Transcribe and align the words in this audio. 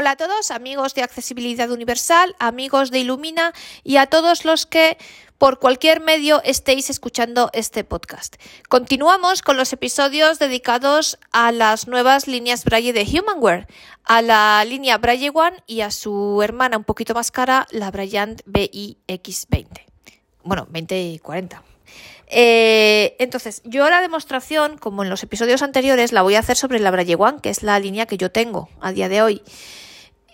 Hola 0.00 0.12
a 0.12 0.16
todos, 0.16 0.52
amigos 0.52 0.94
de 0.94 1.02
Accesibilidad 1.02 1.72
Universal, 1.72 2.36
amigos 2.38 2.92
de 2.92 3.00
Ilumina 3.00 3.52
y 3.82 3.96
a 3.96 4.06
todos 4.06 4.44
los 4.44 4.64
que 4.64 4.96
por 5.38 5.58
cualquier 5.58 6.00
medio 6.00 6.40
estéis 6.44 6.88
escuchando 6.88 7.50
este 7.52 7.82
podcast. 7.82 8.36
Continuamos 8.68 9.42
con 9.42 9.56
los 9.56 9.72
episodios 9.72 10.38
dedicados 10.38 11.18
a 11.32 11.50
las 11.50 11.88
nuevas 11.88 12.28
líneas 12.28 12.64
Braille 12.64 12.92
de 12.92 13.02
Humanware, 13.02 13.66
a 14.04 14.22
la 14.22 14.64
línea 14.64 14.98
Braille 14.98 15.32
One 15.34 15.64
y 15.66 15.80
a 15.80 15.90
su 15.90 16.40
hermana 16.44 16.76
un 16.76 16.84
poquito 16.84 17.12
más 17.12 17.32
cara, 17.32 17.66
la 17.72 17.90
Bryant 17.90 18.42
BIX20. 18.44 19.66
Bueno, 20.44 20.68
20 20.70 21.02
y 21.02 21.18
40. 21.18 21.60
Eh, 22.28 23.16
entonces, 23.18 23.62
yo 23.64 23.90
la 23.90 24.00
demostración, 24.00 24.78
como 24.78 25.02
en 25.02 25.10
los 25.10 25.24
episodios 25.24 25.62
anteriores, 25.62 26.12
la 26.12 26.22
voy 26.22 26.36
a 26.36 26.38
hacer 26.38 26.56
sobre 26.56 26.78
la 26.78 26.92
Braille 26.92 27.16
One, 27.16 27.40
que 27.42 27.50
es 27.50 27.64
la 27.64 27.80
línea 27.80 28.06
que 28.06 28.16
yo 28.16 28.30
tengo 28.30 28.68
a 28.80 28.92
día 28.92 29.08
de 29.08 29.22
hoy. 29.22 29.42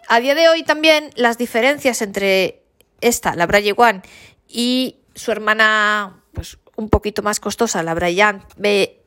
A 0.09 0.21
día 0.21 0.35
de 0.35 0.49
hoy 0.49 0.63
también 0.63 1.11
las 1.17 1.39
diferencias 1.39 2.03
entre 2.03 2.63
esta, 3.01 3.35
la 3.35 3.47
Braille 3.47 3.75
One, 3.77 4.03
y 4.49 4.97
su 5.15 5.33
hermana, 5.33 6.23
pues 6.33 6.59
un 6.77 6.89
poquito 6.89 7.23
más 7.23 7.41
costosa, 7.41 7.83
la 7.83 7.95
Bryant 7.95 8.43
B 8.57 9.01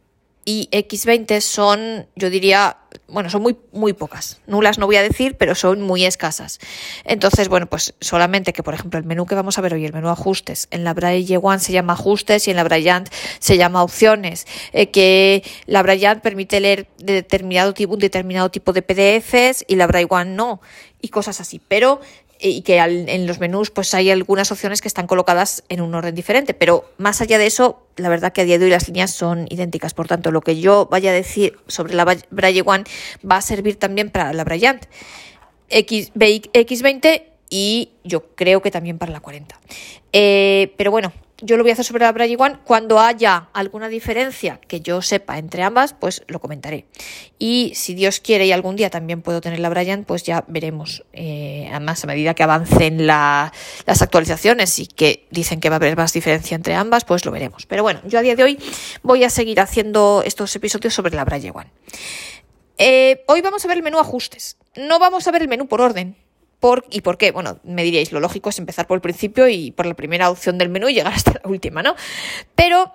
y 0.46 0.70
X20 0.72 1.42
son, 1.42 2.08
yo 2.16 2.30
diría, 2.30 2.78
bueno, 3.08 3.30
son 3.30 3.42
muy, 3.42 3.58
muy 3.72 3.94
pocas. 3.94 4.42
Nulas 4.48 4.78
no 4.78 4.86
voy 4.86 4.98
a 4.98 5.02
decir, 5.02 5.38
pero 5.38 5.56
son 5.56 5.82
muy 5.82 6.06
escasas. 6.06 6.60
Entonces, 7.06 7.48
bueno, 7.48 7.66
pues 7.68 7.94
solamente 8.02 8.52
que, 8.52 8.64
por 8.64 8.74
ejemplo, 8.74 9.00
el 9.00 9.06
menú 9.06 9.26
que 9.26 9.36
vamos 9.36 9.58
a 9.58 9.62
ver 9.62 9.74
hoy, 9.74 9.86
el 9.86 9.94
menú 9.94 10.10
ajustes, 10.10 10.68
en 10.72 10.84
la 10.84 10.94
Braille 10.94 11.40
One 11.42 11.60
se 11.60 11.72
llama 11.72 11.94
ajustes 11.94 12.48
y 12.48 12.52
en 12.52 12.58
la 12.58 12.64
Bryant 12.66 13.10
se 13.40 13.58
llama 13.58 13.82
opciones. 13.84 14.46
Eh, 14.74 14.92
que 14.92 15.44
la 15.66 15.84
Bryant 15.84 16.22
permite 16.22 16.60
leer 16.60 16.88
de 16.98 17.14
determinado 17.14 17.74
tipo, 17.74 17.94
un 17.94 18.00
determinado 18.00 18.52
tipo 18.52 18.74
de 18.74 18.82
PDFs 18.82 19.64
y 19.68 19.76
la 19.76 19.88
Braille 19.88 20.08
One 20.10 20.32
no. 20.32 20.62
Y 21.02 21.10
cosas 21.10 21.40
así. 21.40 21.62
Pero 21.66 22.02
y 22.40 22.62
que 22.62 22.78
en 22.78 23.28
los 23.28 23.40
menús 23.40 23.72
pues 23.72 23.94
hay 23.94 24.10
algunas 24.10 24.52
opciones 24.52 24.82
que 24.82 24.88
están 24.88 25.08
colocadas 25.08 25.64
en 25.70 25.82
un 25.82 25.94
orden 25.96 26.16
diferente, 26.16 26.54
pero 26.54 26.86
más 26.98 27.22
allá 27.22 27.38
de 27.38 27.48
eso, 27.48 27.82
la 27.96 28.10
verdad 28.10 28.34
que 28.34 28.42
a 28.42 28.44
día 28.46 28.60
de 28.60 28.66
hoy 28.66 28.72
las 28.72 28.88
líneas 28.88 29.12
son 29.12 29.48
idénticas, 29.50 29.94
por 29.94 30.08
tanto, 30.08 30.32
lo 30.32 30.42
que 30.42 30.60
yo 30.60 30.88
vaya 30.92 31.12
a 31.12 31.14
decir 31.14 31.58
sobre 31.68 31.94
la 31.96 32.06
Braille 32.30 32.64
One 32.66 32.84
va 33.30 33.38
a 33.38 33.42
servir 33.42 33.78
también 33.78 34.10
para 34.10 34.34
la 34.34 34.44
Bryant 34.44 34.86
X, 35.70 36.14
X20 36.14 37.24
y 37.50 37.92
yo 38.04 38.36
creo 38.36 38.62
que 38.62 38.72
también 38.72 38.98
para 38.98 39.12
la 39.12 39.20
40. 39.20 39.60
Eh, 40.14 40.74
pero 40.78 40.92
bueno, 40.92 41.12
yo 41.42 41.56
lo 41.56 41.64
voy 41.64 41.70
a 41.70 41.74
hacer 41.74 41.86
sobre 41.86 42.04
la 42.04 42.12
Braille 42.12 42.36
One. 42.38 42.58
Cuando 42.64 43.00
haya 43.00 43.50
alguna 43.54 43.90
diferencia 43.90 44.60
que 44.68 44.82
yo 44.82 45.02
sepa 45.02 45.38
entre 45.38 45.64
ambas, 45.64 45.94
pues 45.94 46.24
lo 46.28 46.40
comentaré. 46.40 46.86
Y 47.38 47.74
si 47.76 47.94
Dios 47.94 48.20
quiere 48.20 48.46
y 48.48 48.52
algún 48.52 48.76
día 48.76 48.90
también 48.90 49.22
puedo 49.22 49.42
tener 49.42 49.60
la 49.60 49.70
Brian, 49.70 50.04
pues 50.04 50.24
ya 50.24 50.44
veremos. 50.48 51.04
Eh, 51.14 51.68
además, 51.70 52.04
a 52.04 52.08
medida 52.08 52.34
que 52.34 52.44
avancen 52.44 53.06
las 53.06 53.52
actualizaciones 53.86 54.80
y 54.80 54.88
que 54.88 55.28
dicen 55.30 55.60
que 55.60 55.70
va 55.70 55.76
a 55.76 55.78
haber 55.78 55.96
más 55.96 56.14
diferencia 56.14 56.56
entre 56.56 56.74
ambas, 56.74 57.06
pues 57.06 57.24
lo 57.26 57.32
veremos. 57.32 57.66
Pero 57.66 57.84
bueno, 57.84 58.02
yo 58.06 58.20
a 58.20 58.22
día 58.22 58.36
de 58.36 58.44
hoy 58.44 58.60
voy 59.04 59.24
a 59.24 59.30
seguir 59.30 59.60
haciendo 59.60 60.24
estos 60.26 60.56
episodios 60.56 60.94
sobre 60.94 61.16
la 61.16 61.24
Braille 61.24 61.52
One. 61.54 61.70
Eh, 62.80 63.24
hoy 63.28 63.42
vamos 63.42 63.64
a 63.66 63.68
ver 63.68 63.78
el 63.78 63.84
menú 63.84 64.00
ajustes. 64.00 64.58
No 64.76 65.00
vamos 65.00 65.28
a 65.28 65.32
ver 65.32 65.42
el 65.42 65.48
menú 65.48 65.68
por 65.68 65.82
orden, 65.82 66.16
¿Por, 66.60 66.86
¿Y 66.90 67.02
por 67.02 67.18
qué? 67.18 67.32
Bueno, 67.32 67.60
me 67.64 67.84
diríais, 67.84 68.12
lo 68.12 68.20
lógico 68.20 68.50
es 68.50 68.58
empezar 68.60 68.88
por 68.88 68.96
el 68.98 69.02
principio 69.02 69.48
y 69.48 69.72
por 69.72 69.86
la 69.86 69.94
primera 69.94 70.30
opción 70.30 70.58
del 70.58 70.70
menú 70.70 70.90
y 70.90 70.96
llegar 70.96 71.14
hasta 71.14 71.34
la 71.34 71.50
última, 71.50 71.84
¿no? 71.84 71.96
Pero 72.56 72.92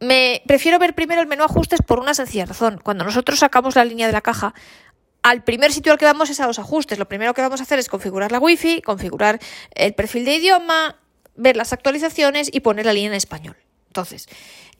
me 0.00 0.42
prefiero 0.46 0.78
ver 0.78 0.94
primero 0.94 1.20
el 1.20 1.26
menú 1.26 1.44
ajustes 1.44 1.80
por 1.82 2.00
una 2.00 2.14
sencilla 2.14 2.46
razón. 2.46 2.80
Cuando 2.82 3.04
nosotros 3.04 3.38
sacamos 3.38 3.76
la 3.76 3.84
línea 3.84 4.06
de 4.06 4.12
la 4.12 4.20
caja, 4.20 4.54
al 5.22 5.42
primer 5.42 5.72
sitio 5.72 5.92
al 5.92 5.98
que 5.98 6.04
vamos 6.04 6.30
es 6.30 6.40
a 6.40 6.46
los 6.46 6.58
ajustes. 6.58 6.98
Lo 6.98 7.08
primero 7.08 7.34
que 7.34 7.42
vamos 7.42 7.60
a 7.60 7.64
hacer 7.64 7.78
es 7.78 7.88
configurar 7.88 8.30
la 8.30 8.38
wifi, 8.38 8.80
configurar 8.82 9.40
el 9.74 9.94
perfil 9.94 10.24
de 10.24 10.36
idioma, 10.36 11.00
ver 11.34 11.56
las 11.56 11.72
actualizaciones 11.72 12.48
y 12.52 12.60
poner 12.60 12.86
la 12.86 12.92
línea 12.92 13.10
en 13.10 13.14
español. 13.14 13.56
Entonces, 13.96 14.28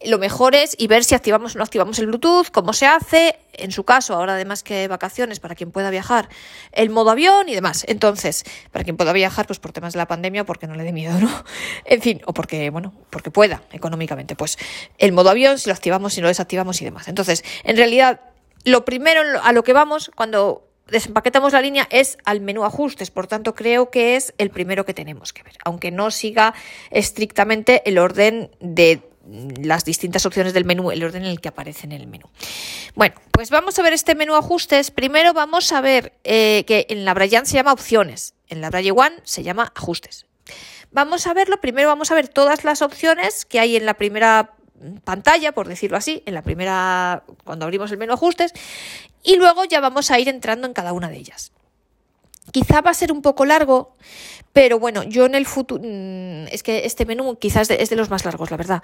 lo 0.05 0.19
mejor 0.19 0.55
es 0.55 0.77
y 0.79 0.89
ver 0.89 1.03
si 1.03 1.15
activamos 1.15 1.55
o 1.55 1.59
no 1.59 1.65
activamos 1.65 1.99
el 1.99 2.07
Bluetooth, 2.07 2.51
cómo 2.53 2.75
se 2.75 2.87
hace, 2.87 3.39
en 3.55 3.73
su 3.73 3.85
caso, 3.85 4.13
ahora 4.13 4.35
además 4.35 4.63
que 4.63 4.89
vacaciones 4.89 5.41
para 5.41 5.55
quien 5.55 5.71
pueda 5.71 5.89
viajar, 5.89 6.29
el 6.73 6.91
modo 6.91 7.11
avión 7.11 7.49
y 7.49 7.55
demás. 7.55 7.87
Entonces, 7.89 8.45
para 8.73 8.85
quien 8.85 8.99
pueda 8.99 9.15
viajar, 9.15 9.47
pues 9.47 9.59
por 9.59 9.73
temas 9.73 9.95
de 9.95 9.99
la 9.99 10.07
pandemia, 10.07 10.45
porque 10.45 10.67
no 10.67 10.75
le 10.75 10.85
dé 10.85 10.93
miedo, 10.93 11.19
¿no? 11.19 11.31
En 11.87 12.03
fin, 12.03 12.21
o 12.27 12.35
porque, 12.35 12.69
bueno, 12.69 12.93
porque 13.09 13.31
pueda 13.31 13.63
económicamente, 13.73 14.37
pues 14.37 14.59
el 14.99 15.13
modo 15.13 15.31
avión, 15.31 15.59
si 15.59 15.71
lo 15.71 15.75
activamos, 15.75 16.13
si 16.13 16.21
lo 16.21 16.29
desactivamos 16.29 16.83
y 16.83 16.85
demás. 16.85 17.09
Entonces, 17.09 17.43
en 17.65 17.79
realidad, 17.79 18.21
lo 18.65 18.85
primero 18.85 19.23
a 19.43 19.53
lo 19.53 19.65
que 19.65 19.73
vamos 19.73 20.11
cuando 20.15 20.66
desempaquetamos 20.89 21.53
la 21.53 21.61
línea 21.61 21.87
es 21.91 22.19
al 22.25 22.41
menú 22.41 22.65
ajustes, 22.65 23.11
por 23.11 23.27
tanto 23.27 23.55
creo 23.55 23.91
que 23.91 24.17
es 24.17 24.35
el 24.39 24.51
primero 24.51 24.85
que 24.85 24.95
tenemos 24.95 25.33
que 25.33 25.43
ver, 25.43 25.55
aunque 25.65 25.91
no 25.91 26.11
siga 26.11 26.55
estrictamente 26.91 27.83
el 27.89 27.99
orden 27.99 28.51
de 28.61 29.03
las 29.61 29.85
distintas 29.85 30.25
opciones 30.25 30.55
del 30.55 30.65
menú, 30.65 30.91
el 30.91 31.03
orden 31.03 31.25
en 31.25 31.31
el 31.31 31.41
que 31.41 31.49
aparece 31.49 31.87
en 31.87 31.93
el 31.93 32.07
menú. 32.07 32.27
Bueno, 32.95 33.17
pues 33.33 33.51
vamos 33.51 33.79
a 33.79 33.83
ver 33.83 33.93
este 33.93 34.15
menú 34.15 34.37
ajustes. 34.37 34.91
Primero 34.91 35.33
vamos 35.33 35.73
a 35.73 35.81
ver 35.81 36.13
eh, 36.25 36.65
que 36.67 36.87
en 36.91 37.05
la 37.05 37.15
Braille 37.15 37.45
se 37.45 37.55
llama 37.55 37.73
opciones, 37.73 38.35
en 38.49 38.61
la 38.61 38.71
Braille 38.71 38.93
One 38.93 39.17
se 39.25 39.43
llama 39.43 39.73
ajustes. 39.75 40.27
Vamos 40.93 41.27
a 41.27 41.35
verlo, 41.35 41.61
primero 41.61 41.89
vamos 41.89 42.11
a 42.11 42.15
ver 42.15 42.29
todas 42.29 42.65
las 42.65 42.81
opciones 42.81 43.45
que 43.45 43.59
hay 43.59 43.77
en 43.77 43.85
la 43.85 43.95
primera 43.95 44.56
pantalla, 45.05 45.53
por 45.53 45.69
decirlo 45.69 45.97
así, 45.97 46.23
en 46.27 46.35
la 46.35 46.43
primera, 46.43 47.25
cuando 47.45 47.65
abrimos 47.65 47.91
el 47.93 47.99
menú 47.99 48.13
ajustes, 48.13 48.53
y 49.23 49.37
luego 49.37 49.65
ya 49.65 49.81
vamos 49.81 50.11
a 50.11 50.19
ir 50.19 50.29
entrando 50.29 50.67
en 50.67 50.73
cada 50.73 50.93
una 50.93 51.09
de 51.09 51.17
ellas. 51.17 51.53
Quizá 52.53 52.81
va 52.81 52.91
a 52.91 52.95
ser 52.95 53.11
un 53.11 53.23
poco 53.23 53.45
largo, 53.45 53.97
pero 54.53 54.79
bueno, 54.79 55.03
yo 55.03 55.27
en 55.27 55.35
el 55.35 55.47
futuro, 55.47 55.83
mm, 55.85 56.47
es 56.53 56.63
que 56.63 56.87
este 56.87 57.05
menú 57.05 57.37
quizás 57.37 57.69
es 57.71 57.91
de 57.91 57.97
los 57.97 58.09
más 58.09 58.25
largos, 58.25 58.51
la 58.51 58.57
verdad. 58.57 58.83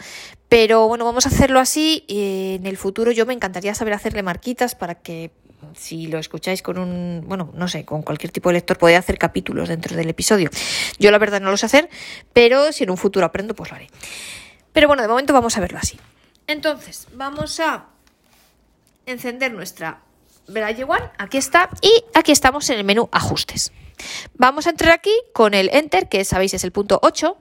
Pero 0.48 0.88
bueno, 0.88 1.04
vamos 1.04 1.26
a 1.26 1.28
hacerlo 1.28 1.60
así. 1.60 2.04
En 2.08 2.66
el 2.66 2.76
futuro 2.76 3.12
yo 3.12 3.24
me 3.24 3.32
encantaría 3.32 3.74
saber 3.74 3.94
hacerle 3.94 4.22
marquitas 4.22 4.74
para 4.74 4.96
que 4.96 5.30
si 5.74 6.06
lo 6.08 6.18
escucháis 6.18 6.62
con 6.62 6.78
un, 6.78 7.24
bueno, 7.26 7.52
no 7.54 7.68
sé, 7.68 7.84
con 7.84 8.02
cualquier 8.02 8.32
tipo 8.32 8.48
de 8.48 8.54
lector, 8.54 8.78
podéis 8.78 8.98
hacer 8.98 9.18
capítulos 9.18 9.68
dentro 9.68 9.96
del 9.96 10.08
episodio. 10.08 10.50
Yo 10.98 11.10
la 11.10 11.18
verdad 11.18 11.40
no 11.40 11.50
lo 11.50 11.56
sé 11.56 11.66
hacer, 11.66 11.88
pero 12.32 12.72
si 12.72 12.84
en 12.84 12.90
un 12.90 12.96
futuro 12.96 13.26
aprendo, 13.26 13.54
pues 13.54 13.70
lo 13.70 13.76
haré. 13.76 13.88
Pero 14.72 14.88
bueno, 14.88 15.02
de 15.02 15.08
momento 15.08 15.32
vamos 15.32 15.56
a 15.56 15.60
verlo 15.60 15.78
así. 15.78 15.98
Entonces, 16.46 17.08
vamos 17.14 17.60
a 17.60 17.86
encender 19.06 19.52
nuestra 19.52 20.00
Braille 20.48 20.84
One, 20.84 21.10
aquí 21.18 21.38
está, 21.38 21.70
y 21.80 22.04
aquí 22.14 22.32
estamos 22.32 22.68
en 22.70 22.78
el 22.78 22.84
menú 22.84 23.08
Ajustes. 23.12 23.72
Vamos 24.34 24.66
a 24.66 24.70
entrar 24.70 24.92
aquí 24.92 25.12
con 25.32 25.54
el 25.54 25.70
Enter, 25.72 26.08
que 26.08 26.24
sabéis 26.24 26.54
es 26.54 26.64
el 26.64 26.72
punto 26.72 26.98
8. 27.02 27.36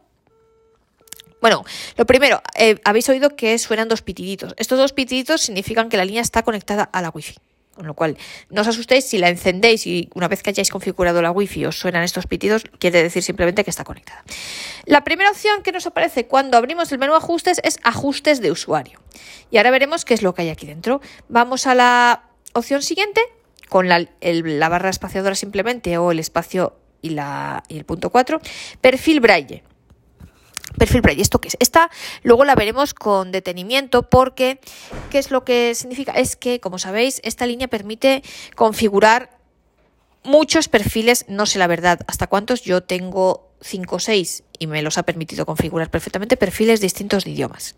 Bueno, 1.42 1.66
lo 1.98 2.06
primero, 2.06 2.42
eh, 2.56 2.80
habéis 2.86 3.10
oído 3.10 3.36
que 3.36 3.58
suenan 3.58 3.88
dos 3.88 4.04
pitiditos. 4.04 4.54
Estos 4.58 4.78
dos 4.78 4.94
pitiditos 4.94 5.42
significan 5.42 5.90
que 5.90 5.98
la 5.98 6.06
línea 6.06 6.22
está 6.22 6.44
conectada 6.44 6.84
a 6.84 7.02
la 7.02 7.10
Wi-Fi. 7.10 7.36
Con 7.82 7.88
lo 7.88 7.96
cual, 7.96 8.16
no 8.52 8.62
os 8.62 8.68
asustéis 8.68 9.06
si 9.06 9.18
la 9.18 9.30
encendéis 9.30 9.88
y 9.88 10.08
una 10.14 10.28
vez 10.28 10.44
que 10.44 10.52
hayáis 10.52 10.70
configurado 10.70 11.20
la 11.24 11.32
Wi-Fi 11.32 11.66
os 11.66 11.80
suenan 11.80 12.04
estos 12.04 12.28
pitidos, 12.28 12.64
quiere 12.78 13.02
decir 13.02 13.24
simplemente 13.24 13.64
que 13.64 13.72
está 13.72 13.84
conectada. 13.84 14.24
La 14.86 15.04
primera 15.04 15.32
opción 15.32 15.64
que 15.64 15.72
nos 15.72 15.88
aparece 15.88 16.28
cuando 16.28 16.58
abrimos 16.58 16.92
el 16.92 17.00
menú 17.00 17.16
ajustes 17.16 17.60
es 17.64 17.80
ajustes 17.82 18.40
de 18.40 18.52
usuario. 18.52 19.00
Y 19.50 19.58
ahora 19.58 19.72
veremos 19.72 20.06
qué 20.06 20.14
es 20.14 20.22
lo 20.22 20.36
que 20.36 20.44
hay 20.44 20.50
aquí 20.50 20.68
dentro. 20.68 21.02
Vamos 21.28 21.66
a 21.66 21.74
la 21.74 22.26
opción 22.54 22.84
siguiente 22.84 23.20
con 23.68 23.90
la, 23.90 24.06
barra 24.70 24.92
espaciadora 24.92 25.34
simplemente 25.34 25.98
o 25.98 26.12
el 26.12 26.20
espacio 26.20 26.76
y, 27.02 27.10
la, 27.10 27.64
y 27.68 27.80
el 27.80 27.86
punto 27.86 28.12
4. 28.12 28.40
Perfil 28.80 29.22
Braille. 29.22 29.64
Perfil 30.82 31.02
Braille, 31.02 31.22
¿esto 31.22 31.40
qué 31.40 31.50
es? 31.50 31.58
Esta 31.60 31.92
luego 32.24 32.44
la 32.44 32.56
veremos 32.56 32.96
con 32.96 33.32
detenimiento 33.32 34.10
porque, 34.10 34.60
¿qué 35.12 35.20
es 35.20 35.30
lo 35.30 35.46
que 35.46 35.76
significa? 35.76 36.12
Es 36.14 36.36
que, 36.36 36.60
como 36.60 36.80
sabéis, 36.80 37.22
esta 37.24 37.46
línea 37.46 37.68
permite 37.68 38.24
configurar 38.56 39.38
muchos 40.24 40.70
perfiles, 40.70 41.26
no 41.28 41.46
sé 41.46 41.60
la 41.60 41.68
verdad 41.68 42.00
hasta 42.08 42.26
cuántos, 42.26 42.64
yo 42.64 42.82
tengo 42.82 43.52
5 43.62 43.96
o 43.96 44.00
6 44.00 44.44
y 44.58 44.66
me 44.66 44.82
los 44.82 44.98
ha 44.98 45.04
permitido 45.04 45.46
configurar 45.46 45.92
perfectamente 45.92 46.36
perfiles 46.36 46.82
distintos 46.82 47.26
de 47.26 47.30
idiomas. 47.30 47.76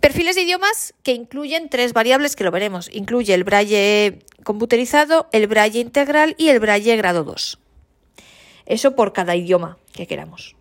Perfiles 0.00 0.36
de 0.36 0.42
idiomas 0.44 0.94
que 1.02 1.12
incluyen 1.12 1.68
tres 1.68 1.92
variables 1.92 2.34
que 2.34 2.44
lo 2.44 2.50
veremos. 2.50 2.88
Incluye 2.94 3.34
el 3.34 3.44
braille 3.44 4.20
computerizado, 4.42 5.28
el 5.32 5.48
braille 5.48 5.80
integral 5.80 6.34
y 6.38 6.48
el 6.48 6.60
braille 6.60 6.96
grado 6.96 7.24
2. 7.24 7.58
Eso 8.64 8.96
por 8.96 9.12
cada 9.12 9.36
idioma 9.36 9.76
que 9.92 10.06
queramos. 10.06 10.56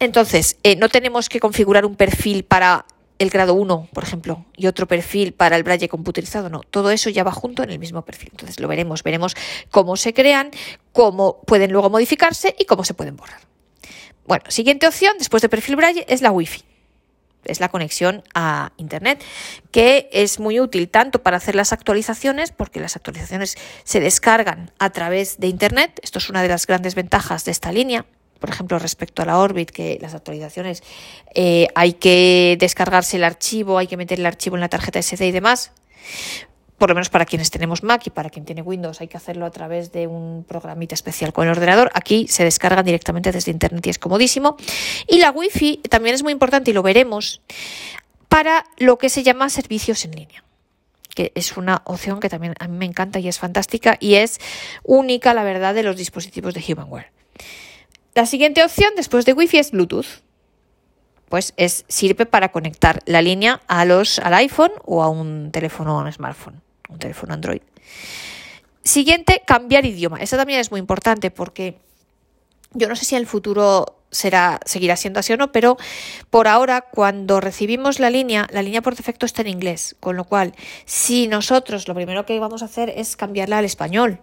Entonces, 0.00 0.56
eh, 0.62 0.76
no 0.76 0.88
tenemos 0.88 1.28
que 1.28 1.40
configurar 1.40 1.84
un 1.84 1.96
perfil 1.96 2.44
para 2.44 2.86
el 3.18 3.30
grado 3.30 3.54
1, 3.54 3.88
por 3.92 4.04
ejemplo, 4.04 4.44
y 4.56 4.66
otro 4.66 4.86
perfil 4.86 5.32
para 5.32 5.56
el 5.56 5.64
braille 5.64 5.88
computerizado, 5.88 6.48
no, 6.48 6.60
todo 6.60 6.90
eso 6.90 7.10
ya 7.10 7.24
va 7.24 7.32
junto 7.32 7.62
en 7.62 7.70
el 7.70 7.78
mismo 7.78 8.02
perfil. 8.02 8.28
Entonces 8.30 8.60
lo 8.60 8.68
veremos, 8.68 9.02
veremos 9.02 9.34
cómo 9.70 9.96
se 9.96 10.14
crean, 10.14 10.50
cómo 10.92 11.40
pueden 11.42 11.72
luego 11.72 11.90
modificarse 11.90 12.54
y 12.58 12.64
cómo 12.64 12.84
se 12.84 12.94
pueden 12.94 13.16
borrar. 13.16 13.40
Bueno, 14.26 14.44
siguiente 14.48 14.86
opción 14.86 15.14
después 15.18 15.42
de 15.42 15.48
perfil 15.48 15.76
braille 15.76 16.04
es 16.08 16.22
la 16.22 16.30
Wi-Fi. 16.30 16.62
es 17.44 17.60
la 17.60 17.70
conexión 17.70 18.22
a 18.34 18.72
Internet, 18.76 19.24
que 19.70 20.10
es 20.12 20.38
muy 20.38 20.60
útil 20.60 20.90
tanto 20.90 21.22
para 21.22 21.38
hacer 21.38 21.54
las 21.54 21.72
actualizaciones, 21.72 22.52
porque 22.52 22.78
las 22.78 22.94
actualizaciones 22.94 23.56
se 23.84 24.00
descargan 24.00 24.70
a 24.78 24.90
través 24.90 25.38
de 25.38 25.46
Internet, 25.46 25.98
esto 26.02 26.18
es 26.18 26.28
una 26.28 26.42
de 26.42 26.48
las 26.48 26.66
grandes 26.66 26.94
ventajas 26.94 27.46
de 27.46 27.52
esta 27.52 27.72
línea, 27.72 28.04
por 28.38 28.50
ejemplo, 28.50 28.78
respecto 28.78 29.22
a 29.22 29.26
la 29.26 29.38
Orbit, 29.38 29.70
que 29.70 29.98
las 30.00 30.14
actualizaciones 30.14 30.82
eh, 31.34 31.68
hay 31.74 31.94
que 31.94 32.56
descargarse 32.58 33.16
el 33.16 33.24
archivo, 33.24 33.78
hay 33.78 33.86
que 33.86 33.96
meter 33.96 34.18
el 34.18 34.26
archivo 34.26 34.56
en 34.56 34.60
la 34.60 34.68
tarjeta 34.68 35.00
SD 35.02 35.26
y 35.26 35.32
demás 35.32 35.72
por 36.78 36.88
lo 36.88 36.94
menos 36.94 37.10
para 37.10 37.26
quienes 37.26 37.50
tenemos 37.50 37.82
Mac 37.82 38.06
y 38.06 38.10
para 38.10 38.30
quien 38.30 38.44
tiene 38.44 38.62
Windows 38.62 39.00
hay 39.00 39.08
que 39.08 39.16
hacerlo 39.16 39.44
a 39.44 39.50
través 39.50 39.92
de 39.92 40.06
un 40.06 40.44
programita 40.48 40.94
especial 40.94 41.32
con 41.32 41.44
el 41.44 41.50
ordenador. 41.50 41.90
Aquí 41.92 42.28
se 42.28 42.44
descargan 42.44 42.84
directamente 42.84 43.32
desde 43.32 43.50
Internet 43.50 43.86
y 43.86 43.90
es 43.90 43.98
comodísimo. 43.98 44.56
Y 45.08 45.18
la 45.18 45.32
Wi-Fi 45.32 45.78
también 45.90 46.14
es 46.14 46.22
muy 46.22 46.32
importante 46.32 46.70
y 46.70 46.74
lo 46.74 46.82
veremos 46.82 47.42
para 48.28 48.64
lo 48.78 48.96
que 48.96 49.08
se 49.08 49.24
llama 49.24 49.50
servicios 49.50 50.04
en 50.04 50.12
línea 50.12 50.44
que 51.14 51.32
es 51.34 51.56
una 51.56 51.82
opción 51.84 52.20
que 52.20 52.28
también 52.28 52.54
a 52.60 52.68
mí 52.68 52.78
me 52.78 52.84
encanta 52.84 53.18
y 53.18 53.26
es 53.26 53.40
fantástica 53.40 53.96
y 53.98 54.14
es 54.14 54.38
única, 54.84 55.34
la 55.34 55.42
verdad, 55.42 55.74
de 55.74 55.82
los 55.82 55.96
dispositivos 55.96 56.54
de 56.54 56.62
Humanware. 56.68 57.10
La 58.18 58.26
siguiente 58.26 58.64
opción 58.64 58.90
después 58.96 59.24
de 59.26 59.32
Wi-Fi 59.32 59.58
es 59.58 59.70
Bluetooth. 59.70 60.24
Pues 61.28 61.54
es, 61.56 61.84
sirve 61.86 62.26
para 62.26 62.50
conectar 62.50 62.98
la 63.06 63.22
línea 63.22 63.60
a 63.68 63.84
los, 63.84 64.18
al 64.18 64.34
iPhone 64.34 64.72
o 64.84 65.04
a 65.04 65.08
un 65.08 65.52
teléfono 65.52 65.96
un 65.98 66.12
smartphone 66.12 66.60
un 66.88 66.98
teléfono 66.98 67.32
Android. 67.32 67.60
Siguiente, 68.82 69.42
cambiar 69.46 69.86
idioma. 69.86 70.18
Esto 70.18 70.36
también 70.36 70.58
es 70.58 70.72
muy 70.72 70.80
importante 70.80 71.30
porque 71.30 71.78
yo 72.72 72.88
no 72.88 72.96
sé 72.96 73.04
si 73.04 73.14
en 73.14 73.20
el 73.20 73.28
futuro 73.28 74.00
será, 74.10 74.58
seguirá 74.64 74.96
siendo 74.96 75.20
así 75.20 75.32
o 75.32 75.36
no, 75.36 75.52
pero 75.52 75.76
por 76.28 76.48
ahora, 76.48 76.80
cuando 76.80 77.40
recibimos 77.40 78.00
la 78.00 78.10
línea, 78.10 78.48
la 78.50 78.62
línea 78.62 78.82
por 78.82 78.96
defecto 78.96 79.26
está 79.26 79.42
en 79.42 79.48
inglés. 79.48 79.94
Con 80.00 80.16
lo 80.16 80.24
cual, 80.24 80.56
si 80.86 81.28
nosotros 81.28 81.86
lo 81.86 81.94
primero 81.94 82.26
que 82.26 82.40
vamos 82.40 82.62
a 82.62 82.64
hacer 82.64 82.90
es 82.96 83.16
cambiarla 83.16 83.58
al 83.58 83.64
español. 83.64 84.18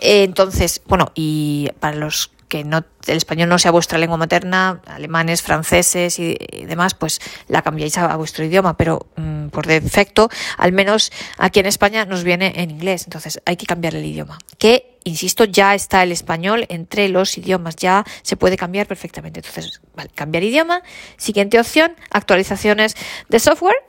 entonces, 0.00 0.82
bueno, 0.88 1.12
y 1.14 1.70
para 1.78 1.94
los 1.94 2.32
que 2.54 2.62
no, 2.62 2.84
el 3.08 3.16
español 3.16 3.48
no 3.48 3.58
sea 3.58 3.72
vuestra 3.72 3.98
lengua 3.98 4.16
materna, 4.16 4.80
alemanes, 4.86 5.42
franceses 5.42 6.20
y, 6.20 6.36
demás, 6.68 6.94
pues 6.94 7.20
la 7.48 7.62
cambiáis 7.62 7.98
a, 7.98 8.14
vuestro 8.14 8.44
idioma, 8.44 8.76
pero 8.76 9.08
mm, 9.16 9.48
por 9.48 9.66
defecto, 9.66 10.28
al 10.56 10.70
menos 10.70 11.10
aquí 11.36 11.58
en 11.58 11.66
España 11.66 12.04
nos 12.04 12.22
viene 12.22 12.52
en 12.54 12.70
inglés, 12.70 13.06
entonces 13.06 13.42
hay 13.44 13.56
que 13.56 13.66
cambiar 13.66 13.96
el 13.96 14.04
idioma. 14.04 14.38
Que, 14.56 15.00
insisto, 15.02 15.42
ya 15.46 15.74
está 15.74 16.04
el 16.04 16.12
español 16.12 16.66
entre 16.68 17.08
los 17.08 17.36
idiomas, 17.36 17.74
ya 17.74 18.04
se 18.22 18.36
puede 18.36 18.56
cambiar 18.56 18.86
perfectamente. 18.86 19.40
Entonces, 19.40 19.80
vale, 19.96 20.10
cambiar 20.14 20.44
idioma. 20.44 20.84
Siguiente 21.16 21.58
opción, 21.58 21.96
actualizaciones 22.12 22.94
de 23.28 23.40
software. 23.40 23.82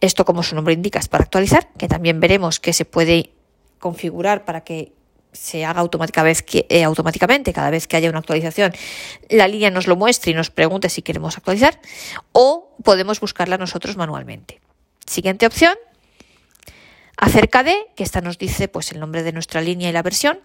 Esto, 0.00 0.24
como 0.24 0.42
su 0.42 0.56
nombre 0.56 0.74
indica, 0.74 0.98
es 0.98 1.06
para 1.06 1.22
actualizar, 1.22 1.68
que 1.78 1.86
también 1.86 2.18
veremos 2.18 2.58
que 2.58 2.72
se 2.72 2.86
puede 2.86 3.30
configurar 3.78 4.44
para 4.44 4.62
que 4.62 4.94
se 5.34 5.64
haga 5.64 5.82
eh, 5.82 6.84
automáticamente 6.84 7.52
cada 7.52 7.70
vez 7.70 7.86
que 7.86 7.96
haya 7.96 8.08
una 8.08 8.20
actualización, 8.20 8.72
la 9.28 9.48
línea 9.48 9.70
nos 9.70 9.86
lo 9.86 9.96
muestre 9.96 10.30
y 10.30 10.34
nos 10.34 10.50
pregunte 10.50 10.88
si 10.88 11.02
queremos 11.02 11.36
actualizar, 11.36 11.78
o 12.32 12.74
podemos 12.82 13.20
buscarla 13.20 13.58
nosotros 13.58 13.96
manualmente. 13.96 14.60
Siguiente 15.04 15.46
opción, 15.46 15.74
acerca 17.16 17.62
de, 17.62 17.74
que 17.96 18.04
esta 18.04 18.20
nos 18.20 18.38
dice 18.38 18.68
pues 18.68 18.92
el 18.92 19.00
nombre 19.00 19.22
de 19.22 19.32
nuestra 19.32 19.60
línea 19.60 19.90
y 19.90 19.92
la 19.92 20.02
versión, 20.02 20.40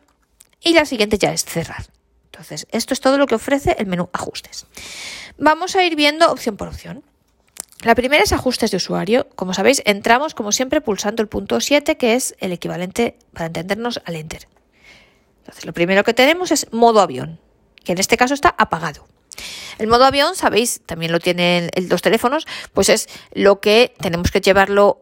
y 0.61 0.73
la 0.73 0.85
siguiente 0.85 1.17
ya 1.17 1.31
es 1.31 1.45
cerrar. 1.45 1.85
Entonces, 2.25 2.67
esto 2.71 2.93
es 2.93 2.99
todo 2.99 3.17
lo 3.17 3.27
que 3.27 3.35
ofrece 3.35 3.75
el 3.79 3.85
menú 3.85 4.09
ajustes. 4.11 4.65
Vamos 5.37 5.75
a 5.75 5.83
ir 5.83 5.95
viendo 5.95 6.31
opción 6.31 6.57
por 6.57 6.67
opción. 6.67 7.03
La 7.81 7.95
primera 7.95 8.23
es 8.23 8.33
ajustes 8.33 8.71
de 8.71 8.77
usuario. 8.77 9.27
Como 9.35 9.53
sabéis, 9.53 9.81
entramos 9.85 10.33
como 10.33 10.51
siempre 10.51 10.81
pulsando 10.81 11.21
el 11.21 11.29
punto 11.29 11.61
7, 11.61 11.95
que 11.97 12.15
es 12.15 12.35
el 12.39 12.51
equivalente, 12.51 13.17
para 13.33 13.45
entendernos, 13.45 14.01
al 14.03 14.15
Enter. 14.17 14.47
Entonces, 15.39 15.65
lo 15.65 15.73
primero 15.73 16.03
que 16.03 16.13
tenemos 16.13 16.51
es 16.51 16.71
modo 16.71 17.01
avión, 17.01 17.39
que 17.83 17.93
en 17.93 17.97
este 17.97 18.17
caso 18.17 18.33
está 18.33 18.53
apagado. 18.57 19.07
El 19.77 19.87
modo 19.87 20.05
avión, 20.05 20.35
sabéis, 20.35 20.81
también 20.85 21.11
lo 21.11 21.19
tienen 21.19 21.69
los 21.89 22.01
teléfonos, 22.01 22.45
pues 22.73 22.89
es 22.89 23.07
lo 23.33 23.61
que 23.61 23.93
tenemos 23.99 24.29
que 24.29 24.41
llevarlo, 24.41 24.99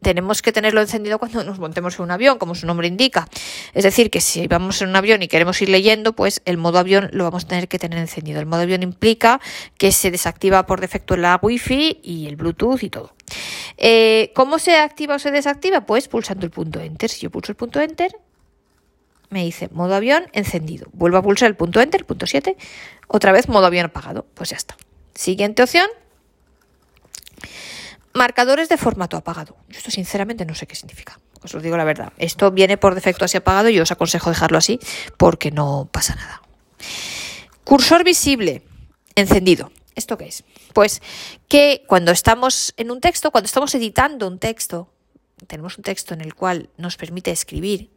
tenemos 0.00 0.42
que 0.42 0.52
tenerlo 0.52 0.80
encendido 0.80 1.18
cuando 1.20 1.44
nos 1.44 1.60
montemos 1.60 1.96
en 1.96 2.02
un 2.02 2.10
avión, 2.10 2.38
como 2.38 2.56
su 2.56 2.66
nombre 2.66 2.88
indica. 2.88 3.28
Es 3.74 3.84
decir, 3.84 4.10
que 4.10 4.20
si 4.20 4.48
vamos 4.48 4.82
en 4.82 4.88
un 4.88 4.96
avión 4.96 5.22
y 5.22 5.28
queremos 5.28 5.62
ir 5.62 5.68
leyendo, 5.68 6.14
pues 6.14 6.42
el 6.46 6.56
modo 6.56 6.78
avión 6.78 7.10
lo 7.12 7.24
vamos 7.24 7.44
a 7.44 7.48
tener 7.48 7.68
que 7.68 7.78
tener 7.78 7.98
encendido. 7.98 8.40
El 8.40 8.46
modo 8.46 8.62
avión 8.62 8.82
implica 8.82 9.40
que 9.76 9.92
se 9.92 10.10
desactiva 10.10 10.66
por 10.66 10.80
defecto 10.80 11.16
la 11.16 11.38
Wi-Fi 11.40 12.00
y 12.02 12.26
el 12.26 12.36
Bluetooth 12.36 12.82
y 12.82 12.90
todo. 12.90 13.14
Eh, 13.76 14.32
¿Cómo 14.34 14.58
se 14.58 14.76
activa 14.76 15.16
o 15.16 15.18
se 15.20 15.30
desactiva? 15.30 15.82
Pues 15.82 16.08
pulsando 16.08 16.44
el 16.44 16.50
punto 16.50 16.80
Enter. 16.80 17.08
Si 17.08 17.20
yo 17.20 17.30
pulso 17.30 17.52
el 17.52 17.56
punto 17.56 17.80
Enter, 17.80 18.10
me 19.30 19.44
dice 19.44 19.68
modo 19.72 19.94
avión 19.94 20.26
encendido. 20.32 20.88
Vuelvo 20.92 21.18
a 21.18 21.22
pulsar 21.22 21.48
el 21.48 21.56
punto 21.56 21.80
enter, 21.80 22.04
punto 22.04 22.26
7, 22.26 22.56
otra 23.06 23.32
vez 23.32 23.48
modo 23.48 23.66
avión 23.66 23.86
apagado. 23.86 24.26
Pues 24.34 24.50
ya 24.50 24.56
está. 24.56 24.76
Siguiente 25.14 25.62
opción. 25.62 25.88
Marcadores 28.14 28.68
de 28.68 28.76
formato 28.76 29.16
apagado. 29.16 29.56
Yo 29.68 29.78
esto 29.78 29.90
sinceramente 29.90 30.44
no 30.44 30.54
sé 30.54 30.66
qué 30.66 30.74
significa. 30.74 31.18
Os 31.42 31.54
lo 31.54 31.60
digo 31.60 31.76
la 31.76 31.84
verdad. 31.84 32.12
Esto 32.18 32.50
viene 32.50 32.76
por 32.76 32.94
defecto 32.94 33.24
así 33.24 33.36
apagado 33.36 33.68
y 33.68 33.74
yo 33.74 33.82
os 33.82 33.92
aconsejo 33.92 34.30
dejarlo 34.30 34.58
así 34.58 34.80
porque 35.16 35.50
no 35.50 35.88
pasa 35.92 36.14
nada. 36.14 36.42
Cursor 37.64 38.02
visible 38.02 38.62
encendido. 39.14 39.70
¿Esto 39.94 40.16
qué 40.16 40.26
es? 40.26 40.44
Pues 40.74 41.02
que 41.48 41.84
cuando 41.86 42.12
estamos 42.12 42.72
en 42.76 42.90
un 42.90 43.00
texto, 43.00 43.30
cuando 43.30 43.46
estamos 43.46 43.74
editando 43.74 44.26
un 44.28 44.38
texto, 44.38 44.88
tenemos 45.46 45.78
un 45.78 45.84
texto 45.84 46.14
en 46.14 46.20
el 46.20 46.34
cual 46.34 46.70
nos 46.76 46.96
permite 46.96 47.30
escribir, 47.30 47.90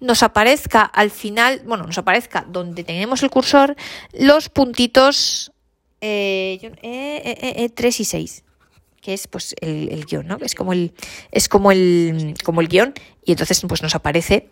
nos 0.00 0.22
aparezca 0.22 0.82
al 0.82 1.10
final, 1.10 1.62
bueno, 1.64 1.84
nos 1.84 1.98
aparezca 1.98 2.44
donde 2.48 2.84
tenemos 2.84 3.22
el 3.22 3.30
cursor 3.30 3.76
los 4.12 4.48
puntitos 4.48 5.52
3 6.00 6.10
eh, 6.10 6.58
eh, 6.82 7.70
eh, 7.76 7.90
y 7.98 8.04
6 8.04 8.44
que 9.00 9.12
es 9.12 9.28
pues 9.28 9.54
el, 9.60 10.06
guion, 10.06 10.26
¿no? 10.26 10.38
Es 10.40 10.54
como 10.54 10.72
el, 10.72 10.94
es 11.30 11.50
como 11.50 11.70
el, 11.70 12.34
como 12.42 12.62
el 12.62 12.68
guion, 12.68 12.94
y 13.22 13.32
entonces 13.32 13.60
pues 13.68 13.82
nos 13.82 13.94
aparece 13.94 14.48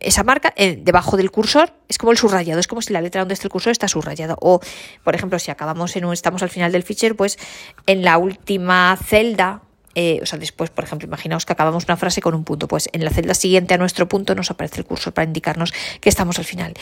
esa 0.00 0.24
marca 0.24 0.52
debajo 0.56 1.16
del 1.16 1.30
cursor, 1.30 1.72
es 1.88 1.96
como 1.96 2.10
el 2.10 2.18
subrayado, 2.18 2.58
es 2.58 2.66
como 2.66 2.82
si 2.82 2.92
la 2.92 3.00
letra 3.00 3.20
donde 3.20 3.34
está 3.34 3.46
el 3.46 3.52
cursor 3.52 3.70
está 3.70 3.86
subrayada. 3.86 4.34
O, 4.40 4.60
por 5.04 5.14
ejemplo, 5.14 5.38
si 5.38 5.52
acabamos 5.52 5.94
en 5.94 6.06
un, 6.06 6.12
estamos 6.12 6.42
al 6.42 6.50
final 6.50 6.72
del 6.72 6.82
fichero, 6.82 7.14
pues 7.14 7.38
en 7.86 8.02
la 8.02 8.18
última 8.18 8.96
celda 8.96 9.62
eh, 10.00 10.20
o 10.22 10.26
sea, 10.26 10.38
después, 10.38 10.70
por 10.70 10.84
ejemplo, 10.84 11.08
imaginaos 11.08 11.44
que 11.44 11.52
acabamos 11.52 11.82
una 11.86 11.96
frase 11.96 12.20
con 12.20 12.32
un 12.32 12.44
punto, 12.44 12.68
pues 12.68 12.88
en 12.92 13.04
la 13.04 13.10
celda 13.10 13.34
siguiente 13.34 13.74
a 13.74 13.78
nuestro 13.78 14.06
punto 14.06 14.36
nos 14.36 14.48
aparece 14.48 14.78
el 14.78 14.86
cursor 14.86 15.12
para 15.12 15.26
indicarnos 15.26 15.74
que 16.00 16.08
estamos 16.08 16.38
al 16.38 16.44
final 16.44 16.74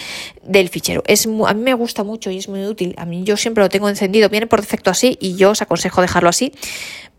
del 0.43 0.69
fichero. 0.69 1.03
Es 1.07 1.25
a 1.25 1.55
mí 1.55 1.63
me 1.63 1.73
gusta 1.73 2.05
mucho 2.05 2.31
y 2.31 2.37
es 2.37 2.47
muy 2.51 2.67
útil. 2.67 2.95
A 2.99 3.07
mí 3.07 3.25
yo 3.25 3.39
siempre 3.39 3.65
lo 3.65 3.71
tengo 3.71 3.89
encendido, 3.89 4.29
viene 4.29 4.47
por 4.47 4.61
defecto 4.61 4.91
así 4.91 5.17
y 5.19 5.37
yo 5.37 5.53
os 5.53 5.63
aconsejo 5.63 6.03
dejarlo 6.03 6.29
así 6.29 6.53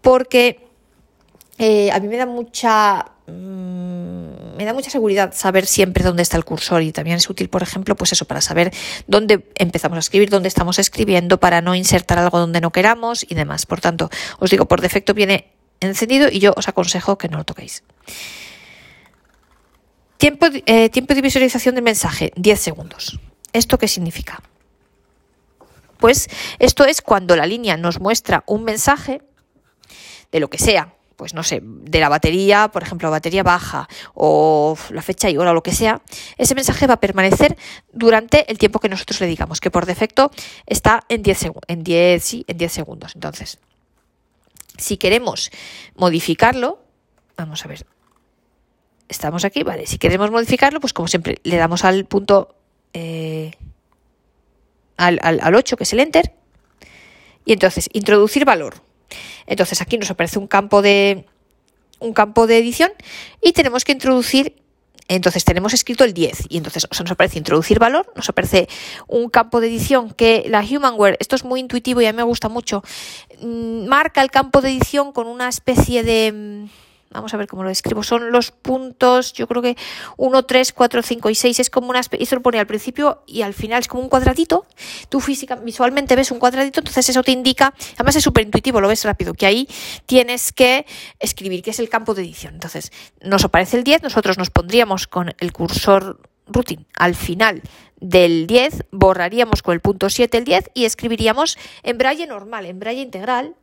porque 0.02 0.60
eh, 1.58 1.90
a 1.92 2.00
mí 2.00 2.08
me 2.08 2.18
da 2.18 2.28
mucha 2.28 3.14
mm, 3.26 4.56
me 4.56 4.66
da 4.66 4.74
mucha 4.74 4.92
seguridad 4.92 5.34
saber 5.34 5.66
siempre 5.66 6.04
dónde 6.04 6.22
está 6.22 6.38
el 6.38 6.46
cursor 6.46 6.84
y 6.84 6.92
también 6.92 7.18
es 7.18 7.28
útil, 7.28 7.50
por 7.50 7.64
ejemplo, 7.64 7.96
pues 7.96 8.12
eso, 8.12 8.26
para 8.26 8.42
saber 8.42 8.72
dónde 9.08 9.48
empezamos 9.56 9.96
a 9.96 10.00
escribir, 10.00 10.30
dónde 10.30 10.48
estamos 10.48 10.78
escribiendo, 10.78 11.40
para 11.40 11.62
no 11.62 11.74
insertar 11.74 12.20
algo 12.20 12.38
donde 12.38 12.62
no 12.62 12.72
queramos 12.72 13.26
y 13.28 13.34
demás. 13.34 13.66
Por 13.66 13.82
tanto, 13.82 14.12
os 14.38 14.52
digo, 14.52 14.68
por 14.68 14.82
defecto 14.82 15.16
viene 15.16 15.57
encendido 15.80 16.30
y 16.32 16.40
yo 16.40 16.54
os 16.56 16.68
aconsejo 16.68 17.18
que 17.18 17.30
no 17.30 17.38
lo 17.38 17.44
toquéis. 17.44 17.84
Tiempo, 20.18 20.48
eh, 20.66 20.90
tiempo 20.90 21.14
de 21.14 21.22
visualización 21.22 21.76
del 21.76 21.84
mensaje, 21.84 22.32
10 22.36 22.60
segundos. 22.60 23.20
¿Esto 23.54 23.78
qué 23.78 23.88
significa? 23.88 24.42
Pues 25.98 26.28
esto 26.60 26.86
es 26.86 27.02
cuando 27.02 27.36
la 27.36 27.46
línea 27.46 27.78
nos 27.78 28.00
muestra 28.00 28.44
un 28.48 28.64
mensaje 28.64 29.22
de 30.32 30.40
lo 30.40 30.50
que 30.50 30.58
sea, 30.58 30.94
pues 31.16 31.34
no 31.34 31.44
sé, 31.44 31.62
de 31.64 32.00
la 32.00 32.10
batería, 32.10 32.70
por 32.70 32.84
ejemplo, 32.84 33.10
batería 33.10 33.42
baja 33.42 33.90
o 34.14 34.78
la 34.92 35.02
fecha 35.02 35.30
y 35.30 35.38
hora 35.38 35.52
o 35.52 35.54
lo 35.54 35.64
que 35.64 35.74
sea, 35.74 36.02
ese 36.38 36.54
mensaje 36.54 36.86
va 36.86 36.96
a 36.96 37.00
permanecer 37.00 37.58
durante 37.92 38.50
el 38.52 38.58
tiempo 38.58 38.80
que 38.80 38.90
nosotros 38.90 39.20
le 39.22 39.28
digamos, 39.28 39.60
que 39.60 39.72
por 39.72 39.86
defecto 39.86 40.32
está 40.68 41.04
en 41.10 41.24
10, 41.24 41.52
en 41.68 41.84
10, 41.84 42.24
sí, 42.24 42.46
en 42.48 42.58
10 42.58 42.72
segundos. 42.72 43.16
Entonces, 43.16 43.60
si 44.78 44.98
queremos 44.98 45.52
modificarlo, 45.96 46.80
vamos 47.36 47.64
a 47.66 47.68
ver, 47.68 47.86
estamos 49.10 49.46
aquí, 49.46 49.64
vale, 49.64 49.88
si 49.88 49.98
queremos 49.98 50.32
modificarlo, 50.32 50.80
pues 50.80 50.94
como 50.94 51.08
siempre 51.08 51.40
le 51.44 51.58
damos 51.58 51.84
al 51.84 52.06
punto, 52.06 52.56
eh, 52.94 53.52
al, 54.98 55.20
al 55.22 55.56
8, 55.56 55.78
que 55.78 55.84
es 55.84 55.94
el 55.94 56.00
enter, 56.00 56.34
y 57.46 57.54
entonces 57.54 57.90
introducir 57.94 58.46
valor. 58.46 58.82
Entonces 59.46 59.82
aquí 59.82 59.98
nos 59.98 60.12
aparece 60.12 60.38
un 60.38 60.48
campo 60.48 60.82
de 60.82 61.26
un 62.00 62.14
campo 62.14 62.46
de 62.46 62.60
edición 62.60 62.92
y 63.42 63.54
tenemos 63.54 63.84
que 63.84 63.94
introducir 63.94 64.62
Entonces 65.08 65.46
tenemos 65.46 65.74
escrito 65.74 66.04
el 66.04 66.14
10 66.14 66.48
y 66.50 66.58
entonces 66.58 66.86
nos 67.00 67.12
aparece 67.12 67.38
introducir 67.38 67.80
valor, 67.80 68.12
nos 68.16 68.28
aparece 68.28 68.68
un 69.08 69.30
campo 69.30 69.62
de 69.62 69.68
edición 69.68 70.12
que 70.12 70.46
la 70.50 70.62
Humanware, 70.62 71.18
esto 71.20 71.36
es 71.36 71.46
muy 71.46 71.60
intuitivo 71.60 72.02
y 72.02 72.06
a 72.06 72.14
mí 72.14 72.18
me 72.18 72.24
gusta 72.24 72.50
mucho, 72.50 72.84
mm, 73.42 73.88
marca 73.88 74.22
el 74.22 74.32
campo 74.32 74.62
de 74.62 74.70
edición 74.70 75.14
con 75.14 75.28
una 75.28 75.48
especie 75.48 76.04
de 76.04 76.32
mm, 76.32 76.87
Vamos 77.12 77.34
a 77.34 77.38
ver 77.38 77.48
cómo 77.48 77.64
lo 77.64 77.70
describo. 77.70 78.04
Son 78.04 78.32
los 78.32 78.52
puntos, 78.52 79.34
yo 79.34 79.48
creo 79.48 79.62
que 79.62 79.78
1, 80.18 80.44
3, 80.44 80.74
4, 80.74 81.02
5 81.02 81.30
y 81.30 81.36
6 81.36 81.60
es 81.60 81.70
como 81.70 81.90
una 81.90 82.02
eso 82.12 82.36
lo 82.36 82.42
pone 82.42 82.60
al 82.60 82.68
principio 82.68 83.24
y 83.26 83.42
al 83.42 83.54
final 83.54 83.80
es 83.80 83.88
como 83.88 84.04
un 84.04 84.10
cuadradito. 84.10 84.66
Tú 85.10 85.20
física, 85.20 85.56
visualmente 85.56 86.16
ves 86.16 86.32
un 86.32 86.40
cuadradito, 86.40 86.80
entonces 86.80 87.10
eso 87.10 87.24
te 87.24 87.32
indica, 87.32 87.74
además 87.96 88.16
es 88.16 88.24
súper 88.24 88.46
intuitivo, 88.46 88.82
lo 88.82 88.88
ves 88.88 89.04
rápido, 89.06 89.34
que 89.34 89.46
ahí 89.46 89.68
tienes 90.06 90.52
que 90.52 90.86
escribir, 91.20 91.64
que 91.64 91.72
es 91.72 91.80
el 91.80 91.90
campo 91.90 92.14
de 92.14 92.24
edición. 92.24 92.56
Entonces 92.56 92.92
nos 93.22 93.44
aparece 93.46 93.78
el 93.78 93.84
10, 93.84 94.04
nosotros 94.04 94.38
nos 94.38 94.50
pondríamos 94.50 95.08
con 95.08 95.34
el 95.40 95.54
cursor 95.54 96.20
routine 96.48 96.86
al 96.96 97.16
final 97.16 97.62
del 98.00 98.48
10, 98.48 98.86
borraríamos 98.92 99.62
con 99.64 99.74
el 99.74 99.82
punto 99.82 100.10
7 100.10 100.38
el 100.38 100.44
10 100.44 100.72
y 100.74 100.86
escribiríamos 100.86 101.58
en 101.84 101.98
braille 101.98 102.28
normal, 102.28 102.66
en 102.66 102.80
braille 102.80 103.02
integral, 103.02 103.56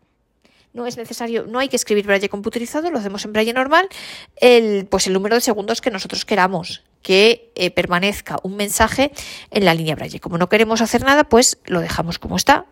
no 0.74 0.86
es 0.86 0.96
necesario, 0.96 1.46
no 1.46 1.60
hay 1.60 1.68
que 1.68 1.76
escribir 1.76 2.04
braille 2.04 2.28
computerizado, 2.28 2.90
lo 2.90 2.98
hacemos 2.98 3.24
en 3.24 3.32
braille 3.32 3.52
normal, 3.52 3.88
el, 4.36 4.86
pues 4.86 5.06
el 5.06 5.12
número 5.12 5.36
de 5.36 5.40
segundos 5.40 5.80
que 5.80 5.90
nosotros 5.90 6.24
queramos 6.24 6.82
que 7.00 7.52
eh, 7.54 7.70
permanezca 7.70 8.38
un 8.42 8.56
mensaje 8.56 9.12
en 9.50 9.64
la 9.64 9.74
línea 9.74 9.94
braille. 9.94 10.20
Como 10.20 10.36
no 10.36 10.48
queremos 10.48 10.80
hacer 10.80 11.04
nada, 11.04 11.24
pues 11.24 11.58
lo 11.66 11.80
dejamos 11.80 12.18
como 12.18 12.36
está. 12.36 12.66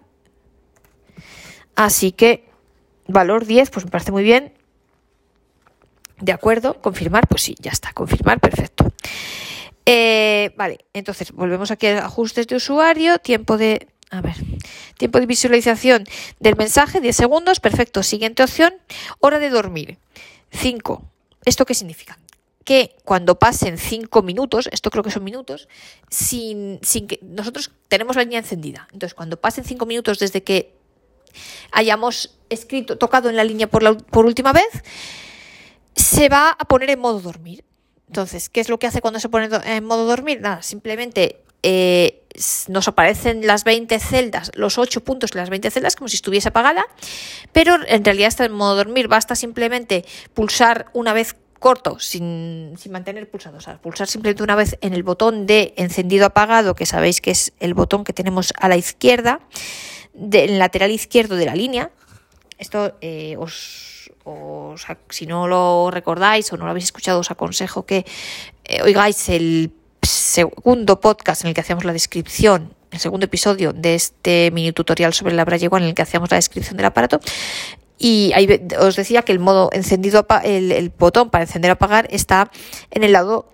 Así 1.76 2.12
que 2.12 2.48
valor 3.06 3.44
10, 3.46 3.70
pues 3.70 3.84
me 3.84 3.90
parece 3.90 4.10
muy 4.10 4.24
bien. 4.24 4.52
De 6.18 6.32
acuerdo, 6.32 6.80
confirmar, 6.80 7.28
pues 7.28 7.42
sí, 7.42 7.54
ya 7.60 7.70
está, 7.70 7.92
confirmar, 7.92 8.40
perfecto. 8.40 8.92
Eh, 9.84 10.52
vale, 10.56 10.86
entonces 10.92 11.32
volvemos 11.32 11.70
aquí 11.70 11.88
a 11.88 12.06
ajustes 12.06 12.46
de 12.46 12.56
usuario, 12.56 13.18
tiempo 13.18 13.58
de 13.58 13.88
a 14.12 14.20
ver, 14.20 14.36
tiempo 14.98 15.18
de 15.20 15.26
visualización 15.26 16.04
del 16.38 16.54
mensaje, 16.54 17.00
10 17.00 17.16
segundos, 17.16 17.60
perfecto. 17.60 18.02
Siguiente 18.02 18.42
opción, 18.42 18.74
hora 19.20 19.38
de 19.38 19.48
dormir, 19.48 19.96
5. 20.50 21.02
¿Esto 21.46 21.64
qué 21.64 21.74
significa? 21.74 22.18
Que 22.62 22.94
cuando 23.04 23.38
pasen 23.38 23.78
5 23.78 24.20
minutos, 24.22 24.68
esto 24.70 24.90
creo 24.90 25.02
que 25.02 25.10
son 25.10 25.24
minutos, 25.24 25.66
sin, 26.10 26.78
sin 26.82 27.06
que 27.06 27.20
nosotros 27.22 27.70
tenemos 27.88 28.14
la 28.14 28.24
línea 28.24 28.40
encendida. 28.40 28.86
Entonces, 28.92 29.14
cuando 29.14 29.40
pasen 29.40 29.64
5 29.64 29.86
minutos 29.86 30.18
desde 30.18 30.42
que 30.42 30.74
hayamos 31.72 32.36
escrito, 32.50 32.98
tocado 32.98 33.30
en 33.30 33.36
la 33.36 33.44
línea 33.44 33.66
por, 33.66 33.82
la, 33.82 33.94
por 33.94 34.26
última 34.26 34.52
vez, 34.52 34.68
se 35.96 36.28
va 36.28 36.50
a 36.50 36.64
poner 36.66 36.90
en 36.90 37.00
modo 37.00 37.18
dormir. 37.20 37.64
Entonces, 38.08 38.50
¿qué 38.50 38.60
es 38.60 38.68
lo 38.68 38.78
que 38.78 38.86
hace 38.86 39.00
cuando 39.00 39.20
se 39.20 39.30
pone 39.30 39.48
en 39.64 39.84
modo 39.84 40.04
dormir? 40.04 40.42
Nada, 40.42 40.60
simplemente 40.60 41.42
eh, 41.62 42.22
nos 42.68 42.88
aparecen 42.88 43.46
las 43.46 43.64
20 43.64 43.98
celdas, 43.98 44.50
los 44.54 44.78
8 44.78 45.04
puntos 45.04 45.30
de 45.30 45.40
las 45.40 45.50
20 45.50 45.70
celdas, 45.70 45.96
como 45.96 46.08
si 46.08 46.16
estuviese 46.16 46.48
apagada, 46.48 46.84
pero 47.52 47.76
en 47.86 48.04
realidad 48.04 48.28
está 48.28 48.44
en 48.44 48.52
modo 48.52 48.76
dormir. 48.76 49.08
Basta 49.08 49.34
simplemente 49.34 50.04
pulsar 50.34 50.86
una 50.94 51.12
vez 51.12 51.36
corto, 51.58 51.98
sin, 52.00 52.74
mantener 52.90 53.30
pulsado, 53.30 53.58
o 53.58 53.60
sea, 53.60 53.80
pulsar 53.80 54.08
simplemente 54.08 54.42
una 54.42 54.56
vez 54.56 54.76
en 54.80 54.94
el 54.94 55.04
botón 55.04 55.46
de 55.46 55.74
encendido 55.76 56.26
apagado, 56.26 56.74
que 56.74 56.86
sabéis 56.86 57.20
que 57.20 57.30
es 57.30 57.52
el 57.60 57.74
botón 57.74 58.02
que 58.02 58.12
tenemos 58.12 58.52
a 58.58 58.68
la 58.68 58.76
izquierda, 58.76 59.40
del 60.12 60.58
lateral 60.58 60.90
izquierdo 60.90 61.36
de 61.36 61.46
la 61.46 61.54
línea. 61.54 61.90
Esto 62.58 62.96
eh, 63.00 63.36
os, 63.38 64.10
si 65.08 65.26
no 65.26 65.46
lo 65.46 65.90
recordáis 65.90 66.52
o 66.52 66.56
no 66.56 66.64
lo 66.64 66.70
habéis 66.70 66.86
escuchado, 66.86 67.20
os 67.20 67.30
aconsejo 67.30 67.86
que 67.86 68.04
eh, 68.64 68.82
oigáis 68.82 69.28
el 69.28 69.72
segundo 70.02 71.00
podcast 71.00 71.42
en 71.42 71.48
el 71.48 71.54
que 71.54 71.60
hacíamos 71.60 71.84
la 71.84 71.92
descripción, 71.92 72.74
el 72.90 72.98
segundo 72.98 73.26
episodio 73.26 73.72
de 73.72 73.94
este 73.94 74.50
mini 74.52 74.72
tutorial 74.72 75.14
sobre 75.14 75.34
la 75.34 75.44
Braille 75.44 75.68
One 75.70 75.84
en 75.84 75.88
el 75.90 75.94
que 75.94 76.02
hacíamos 76.02 76.30
la 76.30 76.36
descripción 76.36 76.76
del 76.76 76.86
aparato. 76.86 77.20
Y 77.98 78.32
ahí 78.34 78.48
os 78.80 78.96
decía 78.96 79.22
que 79.22 79.32
el 79.32 79.38
modo 79.38 79.70
encendido, 79.72 80.26
el, 80.42 80.72
el 80.72 80.90
botón 80.90 81.30
para 81.30 81.44
encender 81.44 81.70
o 81.70 81.74
apagar 81.74 82.08
está 82.10 82.50
en 82.90 83.04
el 83.04 83.12
lado 83.12 83.48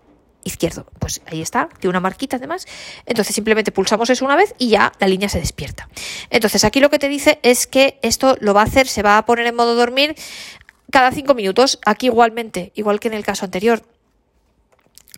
izquierdo. 0.45 0.87
Pues 0.99 1.21
ahí 1.26 1.43
está, 1.43 1.69
tiene 1.78 1.90
una 1.90 2.00
marquita 2.00 2.37
además. 2.37 2.67
Entonces 3.07 3.35
simplemente 3.35 3.73
pulsamos 3.73 4.09
eso 4.11 4.25
una 4.25 4.37
vez 4.37 4.55
y 4.59 4.71
ya 4.71 4.93
la 4.99 5.07
línea 5.07 5.28
se 5.28 5.38
despierta. 5.38 5.88
Entonces 6.31 6.64
aquí 6.64 6.81
lo 6.81 6.90
que 6.90 6.99
te 6.99 7.09
dice 7.09 7.38
es 7.43 7.67
que 7.67 7.99
esto 8.02 8.37
lo 8.40 8.55
va 8.55 8.62
a 8.62 8.64
hacer, 8.64 8.88
se 8.88 9.02
va 9.02 9.19
a 9.19 9.26
poner 9.26 9.47
en 9.47 9.55
modo 9.55 9.75
dormir 9.75 10.17
cada 10.90 11.12
cinco 11.12 11.35
minutos. 11.35 11.78
Aquí 11.85 12.07
igualmente, 12.07 12.73
igual 12.75 13.00
que 13.00 13.09
en 13.09 13.14
el 13.14 13.25
caso 13.25 13.45
anterior, 13.45 13.83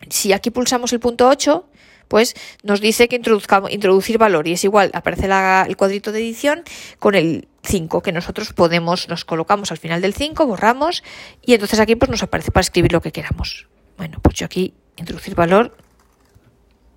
si 0.09 0.33
aquí 0.33 0.49
pulsamos 0.49 0.93
el 0.93 0.99
punto 0.99 1.27
8, 1.27 1.65
pues 2.07 2.35
nos 2.63 2.81
dice 2.81 3.07
que 3.07 3.15
introduzcamos, 3.15 3.71
introducir 3.71 4.17
valor 4.17 4.47
y 4.47 4.51
es 4.51 4.63
igual, 4.65 4.91
aparece 4.93 5.27
el 5.27 5.77
cuadrito 5.77 6.11
de 6.11 6.19
edición 6.19 6.63
con 6.99 7.15
el 7.15 7.47
5 7.63 8.01
que 8.01 8.11
nosotros 8.11 8.51
podemos, 8.51 9.07
nos 9.07 9.23
colocamos 9.23 9.71
al 9.71 9.77
final 9.77 10.01
del 10.01 10.13
5, 10.13 10.45
borramos 10.45 11.03
y 11.41 11.53
entonces 11.53 11.79
aquí 11.79 11.95
pues 11.95 12.11
nos 12.11 12.21
aparece 12.21 12.51
para 12.51 12.61
escribir 12.61 12.91
lo 12.91 13.01
que 13.01 13.13
queramos. 13.13 13.67
Bueno, 13.97 14.19
pues 14.21 14.35
yo 14.35 14.45
aquí 14.45 14.73
introducir 14.97 15.35
valor, 15.35 15.77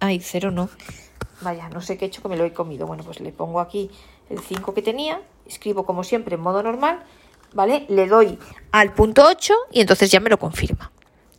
ay, 0.00 0.18
cero 0.20 0.50
no, 0.50 0.68
vaya, 1.42 1.68
no 1.68 1.80
sé 1.80 1.96
qué 1.96 2.06
he 2.06 2.08
hecho 2.08 2.20
que 2.20 2.28
me 2.28 2.36
lo 2.36 2.44
he 2.44 2.52
comido. 2.52 2.86
Bueno, 2.86 3.04
pues 3.04 3.20
le 3.20 3.30
pongo 3.30 3.60
aquí 3.60 3.90
el 4.30 4.40
5 4.40 4.74
que 4.74 4.82
tenía, 4.82 5.22
escribo 5.46 5.86
como 5.86 6.02
siempre 6.02 6.34
en 6.34 6.40
modo 6.40 6.62
normal, 6.62 7.04
¿vale? 7.52 7.86
Le 7.88 8.08
doy 8.08 8.36
al 8.72 8.92
punto 8.94 9.24
8 9.24 9.54
y 9.70 9.80
entonces 9.80 10.10
ya 10.10 10.18
me 10.18 10.28
lo 10.28 10.38
confirma. 10.40 10.90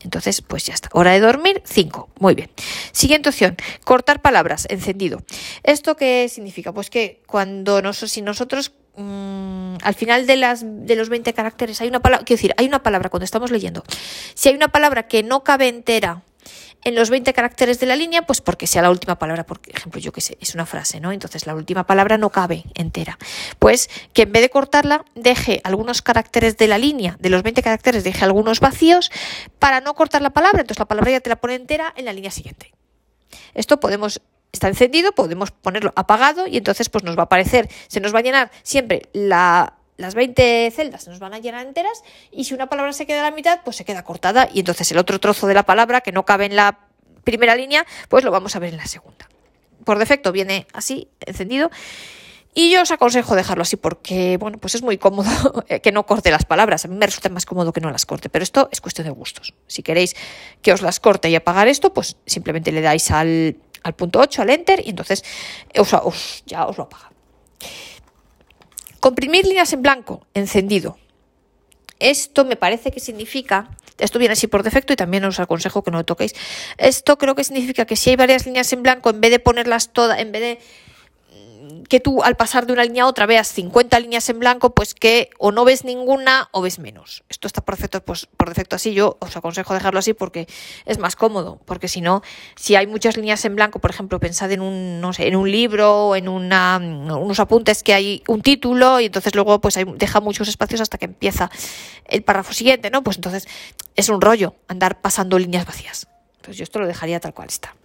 Entonces, 0.06 0.42
pues 0.42 0.66
ya 0.66 0.74
está. 0.74 0.88
Hora 0.94 1.12
de 1.12 1.20
dormir, 1.20 1.62
5. 1.66 2.10
Muy 2.20 2.36
bien. 2.36 2.50
Siguiente 2.92 3.30
opción, 3.30 3.58
cortar 3.84 4.22
palabras, 4.22 4.68
encendido. 4.70 5.24
¿Esto 5.64 5.98
qué 5.98 6.30
significa? 6.30 6.72
Pues 6.72 6.90
que 6.90 7.22
cuando 7.26 7.82
nosotros, 7.82 8.12
si 8.12 8.22
nosotros 8.22 8.72
mm, 8.96 9.78
al 9.82 9.96
final 9.96 10.28
de, 10.28 10.36
las, 10.38 10.64
de 10.64 10.96
los 10.96 11.10
20 11.10 11.34
caracteres 11.34 11.82
hay 11.82 11.88
una 11.88 12.02
palabra, 12.02 12.24
quiero 12.24 12.38
decir, 12.38 12.54
hay 12.58 12.68
una 12.68 12.84
palabra 12.84 13.10
cuando 13.10 13.26
estamos 13.26 13.50
leyendo, 13.50 13.84
si 14.36 14.50
hay 14.50 14.56
una 14.56 14.68
palabra 14.68 15.08
que 15.08 15.24
no 15.24 15.44
cabe 15.44 15.68
entera 15.68 16.22
en 16.86 16.94
los 16.94 17.10
20 17.10 17.34
caracteres 17.34 17.80
de 17.80 17.88
la 17.88 17.96
línea, 17.96 18.22
pues 18.22 18.42
porque 18.42 18.68
sea 18.68 18.84
la 18.84 18.92
última 18.92 19.18
palabra, 19.18 19.44
por 19.44 19.60
ejemplo, 19.68 20.00
yo 20.00 20.12
qué 20.12 20.22
sé, 20.22 20.38
es 20.40 20.54
una 20.54 20.68
frase, 20.68 21.00
¿no? 21.00 21.12
Entonces 21.12 21.48
la 21.48 21.56
última 21.56 21.86
palabra 21.86 22.18
no 22.18 22.30
cabe 22.30 22.64
entera. 22.76 23.18
Pues 23.58 23.90
que 24.14 24.22
en 24.22 24.32
vez 24.32 24.44
de 24.44 24.50
cortarla, 24.52 25.04
deje 25.16 25.62
algunos 25.64 26.04
caracteres 26.04 26.58
de 26.58 26.68
la 26.68 26.78
línea, 26.78 27.18
de 27.20 27.30
los 27.30 27.42
20 27.42 27.64
caracteres, 27.64 28.04
deje 28.04 28.24
algunos 28.24 28.60
vacíos 28.60 29.12
para 29.58 29.82
no 29.82 29.96
cortar 29.96 30.22
la 30.22 30.30
palabra, 30.30 30.62
entonces 30.62 30.80
la 30.80 30.86
palabra 30.86 31.12
ya 31.12 31.20
te 31.22 31.30
la 31.30 31.38
pone 31.38 31.56
entera 31.56 31.92
en 31.98 32.06
la 32.06 32.14
línea 32.14 32.30
siguiente. 32.30 32.72
Esto 33.56 33.80
podemos 33.80 34.22
está 34.52 34.68
encendido, 34.68 35.12
podemos 35.12 35.52
ponerlo 35.52 35.92
apagado 35.96 36.48
y 36.48 36.58
entonces 36.58 36.90
pues 36.90 37.04
nos 37.04 37.18
va 37.18 37.24
a 37.24 37.26
aparecer, 37.26 37.68
se 37.88 38.00
nos 38.00 38.14
va 38.14 38.20
a 38.20 38.22
llenar 38.22 38.52
siempre 38.64 39.10
la 39.12 39.74
las 39.98 40.16
20 40.16 40.72
celdas 40.72 41.08
nos 41.08 41.20
van 41.20 41.34
a 41.34 41.40
llenar 41.40 41.66
enteras 41.66 42.04
y 42.32 42.46
si 42.46 42.54
una 42.54 42.68
palabra 42.68 42.94
se 42.94 43.06
queda 43.06 43.22
a 43.22 43.30
la 43.30 43.36
mitad, 43.36 43.62
pues 43.64 43.78
se 43.78 43.86
queda 43.86 44.04
cortada 44.04 44.50
y 44.54 44.60
entonces 44.60 44.92
el 44.92 44.98
otro 44.98 45.20
trozo 45.20 45.48
de 45.48 45.54
la 45.54 45.64
palabra 45.64 46.02
que 46.02 46.12
no 46.12 46.26
cabe 46.26 46.46
en 46.46 46.56
la 46.56 46.80
primera 47.24 47.56
línea, 47.56 47.86
pues 48.10 48.24
lo 48.24 48.32
vamos 48.32 48.56
a 48.56 48.60
ver 48.60 48.72
en 48.72 48.78
la 48.78 48.88
segunda. 48.88 49.30
Por 49.84 50.00
defecto 50.00 50.32
viene 50.32 50.68
así, 50.74 51.10
encendido. 51.22 51.70
Y 52.58 52.72
yo 52.72 52.84
os 52.84 52.92
aconsejo 52.92 53.36
dejarlo 53.36 53.64
así 53.64 53.76
porque, 53.76 54.38
bueno, 54.38 54.58
pues 54.58 54.76
es 54.76 54.82
muy 54.82 54.98
cómodo 54.98 55.66
que 55.84 55.92
no 55.92 56.06
corte 56.06 56.32
las 56.32 56.46
palabras. 56.46 56.86
A 56.86 56.88
mí 56.88 56.96
me 56.96 57.06
resulta 57.06 57.28
más 57.28 57.46
cómodo 57.46 57.74
que 57.74 57.82
no 57.82 57.92
las 57.92 58.06
corte, 58.06 58.30
pero 58.30 58.44
esto 58.44 58.70
es 58.72 58.80
cuestión 58.80 59.06
de 59.06 59.12
gustos. 59.12 59.54
Si 59.68 59.84
queréis 59.84 60.16
que 60.62 60.72
os 60.72 60.82
las 60.82 61.02
corte 61.02 61.30
y 61.30 61.36
apagar 61.36 61.68
esto, 61.68 61.94
pues 61.94 62.16
simplemente 62.26 62.72
le 62.72 62.80
dais 62.80 63.12
al, 63.12 63.58
punto 63.98 64.20
8, 64.20 64.42
al 64.42 64.50
enter, 64.52 64.82
y 64.86 64.92
entonces 64.92 65.24
ya 66.46 66.66
os 66.66 66.78
lo 66.78 66.84
apaga. 66.86 67.12
Comprimir 69.06 69.46
líneas 69.46 69.72
en 69.72 69.84
blanco, 69.84 70.26
encendido. 70.34 70.98
Esto 72.00 72.44
me 72.44 72.56
parece 72.56 72.90
que 72.90 73.00
significa, 73.00 73.70
esto 74.00 74.18
viene 74.18 74.34
así 74.34 74.48
por 74.48 74.64
defecto 74.64 74.94
y 74.94 74.96
también 74.96 75.24
os 75.26 75.40
aconsejo 75.40 75.84
que 75.84 75.92
no 75.92 76.00
lo 76.00 76.06
toquéis. 76.06 76.34
Esto 76.80 77.16
creo 77.20 77.36
que 77.36 77.44
significa 77.44 77.86
que 77.86 77.98
si 77.98 78.10
hay 78.10 78.16
varias 78.16 78.48
líneas 78.48 78.74
en 78.74 78.82
blanco, 78.82 79.12
en 79.12 79.22
vez 79.22 79.30
de 79.30 79.38
ponerlas 79.38 79.94
todas, 79.94 80.18
en 80.18 80.32
vez 80.32 80.42
de 80.42 80.60
que 81.90 82.00
tú 82.00 82.24
al 82.24 82.36
pasar 82.36 82.66
de 82.66 82.74
una 82.74 82.84
línea 82.84 83.04
a 83.04 83.08
otra 83.08 83.26
veas 83.26 83.48
50 83.50 84.00
líneas 84.00 84.30
en 84.30 84.40
blanco, 84.40 84.74
pues 84.74 84.94
que 84.94 85.30
o 85.38 85.52
no 85.52 85.66
ves 85.66 85.86
ninguna 85.86 86.50
o 86.52 86.62
ves 86.62 86.80
menos. 86.80 87.24
Esto 87.30 87.48
está 87.48 87.62
por 87.62 87.76
defecto, 87.76 88.04
pues, 88.04 88.28
por 88.38 88.50
defecto 88.50 88.76
así. 88.76 88.94
Yo 88.94 89.18
os 89.20 89.36
aconsejo 89.38 89.74
dejarlo 89.74 90.00
así 90.00 90.14
porque 90.14 90.48
es 90.86 90.98
más 90.98 91.16
cómodo. 91.16 91.60
Porque 91.66 91.88
si 91.88 92.02
no, 92.02 92.22
si 92.56 92.76
hay 92.76 92.88
muchas 92.88 93.18
líneas 93.18 93.44
en 93.46 93.56
blanco, 93.56 93.80
por 93.80 93.92
ejemplo, 93.92 94.20
pensad 94.20 94.52
en 94.52 94.62
un, 94.62 95.02
no 95.02 95.14
sé, 95.14 95.28
en 95.28 95.36
un 95.36 95.52
libro 95.52 96.16
en 96.16 96.28
una, 96.28 96.78
unos 96.78 97.40
apuntes 97.40 97.84
que 97.84 97.94
hay 97.94 98.24
un 98.28 98.42
título 98.42 99.00
y 99.00 99.06
entonces 99.06 99.34
luego 99.36 99.60
pues 99.62 99.78
deja 99.96 100.20
muchos 100.22 100.48
espacios 100.48 100.82
hasta 100.82 100.98
que 100.98 101.06
empieza 101.06 101.50
el 102.06 102.24
párrafo 102.24 102.54
siguiente, 102.54 102.90
¿no? 102.90 103.04
Pues 103.04 103.18
entonces 103.18 103.48
es 103.96 104.10
un 104.10 104.22
rollo 104.22 104.56
andar 104.68 105.02
pasando 105.02 105.40
líneas 105.40 105.66
vacías. 105.66 106.08
Entonces 106.38 106.58
yo 106.58 106.64
esto 106.64 106.80
lo 106.80 106.88
dejaría 106.88 107.20
tal 107.20 107.34
cual 107.34 107.48
está. 107.48 107.76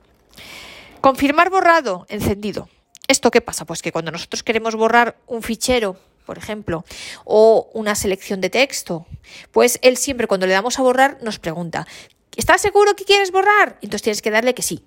Confirmar 1.01 1.51
borrado, 1.51 2.07
encendido. 2.09 2.69
¿Esto 3.11 3.33
qué 3.33 3.41
pasa? 3.41 3.65
Pues 3.65 3.83
que 3.83 3.91
cuando 3.91 4.13
nosotros 4.13 4.45
queremos 4.45 4.77
borrar 4.77 5.17
un 5.27 5.43
fichero, 5.43 5.97
por 6.25 6.39
ejemplo, 6.39 6.85
o 7.25 7.69
una 7.75 7.97
selección 7.97 8.41
de 8.41 8.51
texto, 8.51 9.05
pues 9.51 9.81
él 9.83 9.97
siempre 9.97 10.29
cuando 10.29 10.47
le 10.47 10.53
damos 10.53 10.79
a 10.79 10.83
borrar 10.83 11.19
nos 11.21 11.41
pregunta, 11.41 11.89
¿estás 12.37 12.61
seguro 12.61 12.95
que 12.95 13.03
quieres 13.05 13.33
borrar? 13.33 13.79
Entonces 13.83 14.03
tienes 14.03 14.23
que 14.23 14.31
darle 14.31 14.55
que 14.55 14.63
sí. 14.63 14.85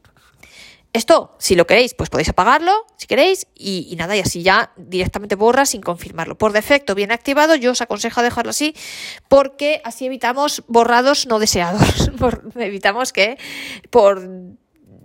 Esto, 0.93 1.35
si 1.37 1.55
lo 1.55 1.67
queréis, 1.67 1.95
pues 1.95 2.09
podéis 2.09 2.29
apagarlo, 2.29 2.85
si 2.95 3.07
queréis, 3.07 3.45
y, 3.55 3.93
nada, 3.97 4.15
y 4.15 4.21
así 4.21 4.41
ya 4.41 4.71
directamente 4.77 5.35
borra 5.35 5.65
sin 5.65 5.81
confirmarlo. 5.81 6.37
Por 6.37 6.53
defecto, 6.53 6.95
bien 6.95 7.11
activado, 7.11 7.55
yo 7.55 7.71
os 7.71 7.81
aconsejo 7.81 8.21
dejarlo 8.21 8.51
así, 8.51 8.73
porque 9.27 9.81
así 9.83 10.05
evitamos 10.05 10.63
borrados 10.67 11.27
no 11.27 11.39
deseados. 11.39 12.09
evitamos 12.55 13.11
que 13.11 13.37
por 13.89 14.21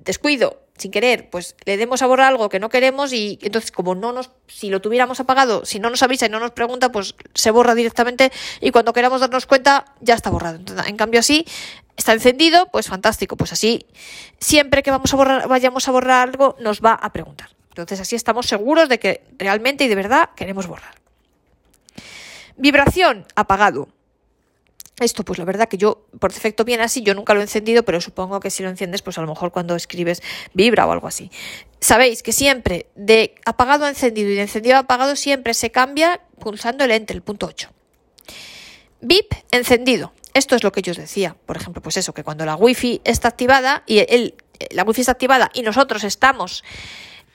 descuido, 0.04 0.67
sin 0.78 0.90
querer, 0.90 1.30
pues 1.30 1.56
le 1.64 1.76
demos 1.76 2.02
a 2.02 2.06
borrar 2.06 2.28
algo 2.28 2.48
que 2.48 2.60
no 2.60 2.68
queremos 2.68 3.12
y 3.12 3.38
entonces 3.42 3.72
como 3.72 3.94
no 3.94 4.12
nos, 4.12 4.30
si 4.46 4.70
lo 4.70 4.80
tuviéramos 4.80 5.20
apagado, 5.20 5.64
si 5.64 5.78
no 5.78 5.90
nos 5.90 6.02
avisa 6.02 6.26
y 6.26 6.28
no 6.28 6.40
nos 6.40 6.52
pregunta, 6.52 6.90
pues 6.90 7.14
se 7.34 7.50
borra 7.50 7.74
directamente 7.74 8.32
y 8.60 8.70
cuando 8.70 8.92
queramos 8.92 9.20
darnos 9.20 9.46
cuenta 9.46 9.84
ya 10.00 10.14
está 10.14 10.30
borrado. 10.30 10.60
en 10.86 10.96
cambio 10.96 11.20
así 11.20 11.44
está 11.96 12.12
encendido, 12.12 12.66
pues 12.70 12.86
fantástico, 12.86 13.36
pues 13.36 13.52
así 13.52 13.86
siempre 14.38 14.82
que 14.82 14.90
vamos 14.90 15.12
a 15.12 15.16
borrar, 15.16 15.48
vayamos 15.48 15.88
a 15.88 15.92
borrar 15.92 16.28
algo 16.28 16.56
nos 16.60 16.80
va 16.80 16.92
a 16.92 17.12
preguntar. 17.12 17.50
Entonces 17.70 18.00
así 18.00 18.16
estamos 18.16 18.46
seguros 18.46 18.88
de 18.88 18.98
que 18.98 19.22
realmente 19.38 19.84
y 19.84 19.88
de 19.88 19.94
verdad 19.94 20.30
queremos 20.34 20.66
borrar. 20.66 20.94
Vibración 22.56 23.24
apagado. 23.36 23.88
Esto, 25.00 25.24
pues 25.24 25.38
la 25.38 25.44
verdad 25.44 25.68
que 25.68 25.76
yo, 25.76 26.06
por 26.18 26.32
defecto 26.32 26.64
viene 26.64 26.82
así, 26.82 27.02
yo 27.02 27.14
nunca 27.14 27.34
lo 27.34 27.40
he 27.40 27.44
encendido, 27.44 27.84
pero 27.84 28.00
supongo 28.00 28.40
que 28.40 28.50
si 28.50 28.62
lo 28.62 28.68
enciendes, 28.68 29.02
pues 29.02 29.16
a 29.18 29.20
lo 29.20 29.28
mejor 29.28 29.52
cuando 29.52 29.76
escribes 29.76 30.22
vibra 30.54 30.86
o 30.86 30.92
algo 30.92 31.06
así. 31.06 31.30
Sabéis 31.80 32.22
que 32.22 32.32
siempre 32.32 32.86
de 32.96 33.34
apagado 33.44 33.84
a 33.84 33.88
encendido 33.88 34.30
y 34.30 34.34
de 34.34 34.42
encendido 34.42 34.76
a 34.76 34.80
apagado 34.80 35.14
siempre 35.16 35.54
se 35.54 35.70
cambia 35.70 36.20
pulsando 36.40 36.84
el 36.84 36.90
enter, 36.90 37.16
el 37.16 37.22
punto 37.22 37.46
8. 37.46 37.70
VIP 39.00 39.34
encendido. 39.52 40.12
Esto 40.34 40.56
es 40.56 40.62
lo 40.62 40.72
que 40.72 40.82
yo 40.82 40.92
os 40.92 40.96
decía. 40.96 41.36
Por 41.46 41.56
ejemplo, 41.56 41.82
pues 41.82 41.96
eso, 41.96 42.12
que 42.12 42.24
cuando 42.24 42.44
la 42.44 42.56
wifi 42.56 43.00
está 43.04 43.28
activada 43.28 43.82
y 43.86 43.98
el, 43.98 44.34
la 44.70 44.84
wifi 44.84 45.00
está 45.00 45.12
activada 45.12 45.50
y 45.54 45.62
nosotros 45.62 46.04
estamos 46.04 46.64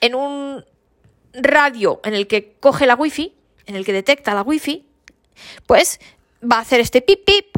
en 0.00 0.14
un 0.14 0.64
radio 1.32 2.00
en 2.04 2.14
el 2.14 2.26
que 2.26 2.54
coge 2.60 2.86
la 2.86 2.94
wifi, 2.94 3.34
en 3.66 3.76
el 3.76 3.84
que 3.84 3.92
detecta 3.92 4.34
la 4.34 4.42
wifi, 4.42 4.86
pues 5.66 6.00
va 6.50 6.56
a 6.56 6.60
hacer 6.60 6.80
este 6.80 7.02
pip 7.02 7.24
pip. 7.24 7.56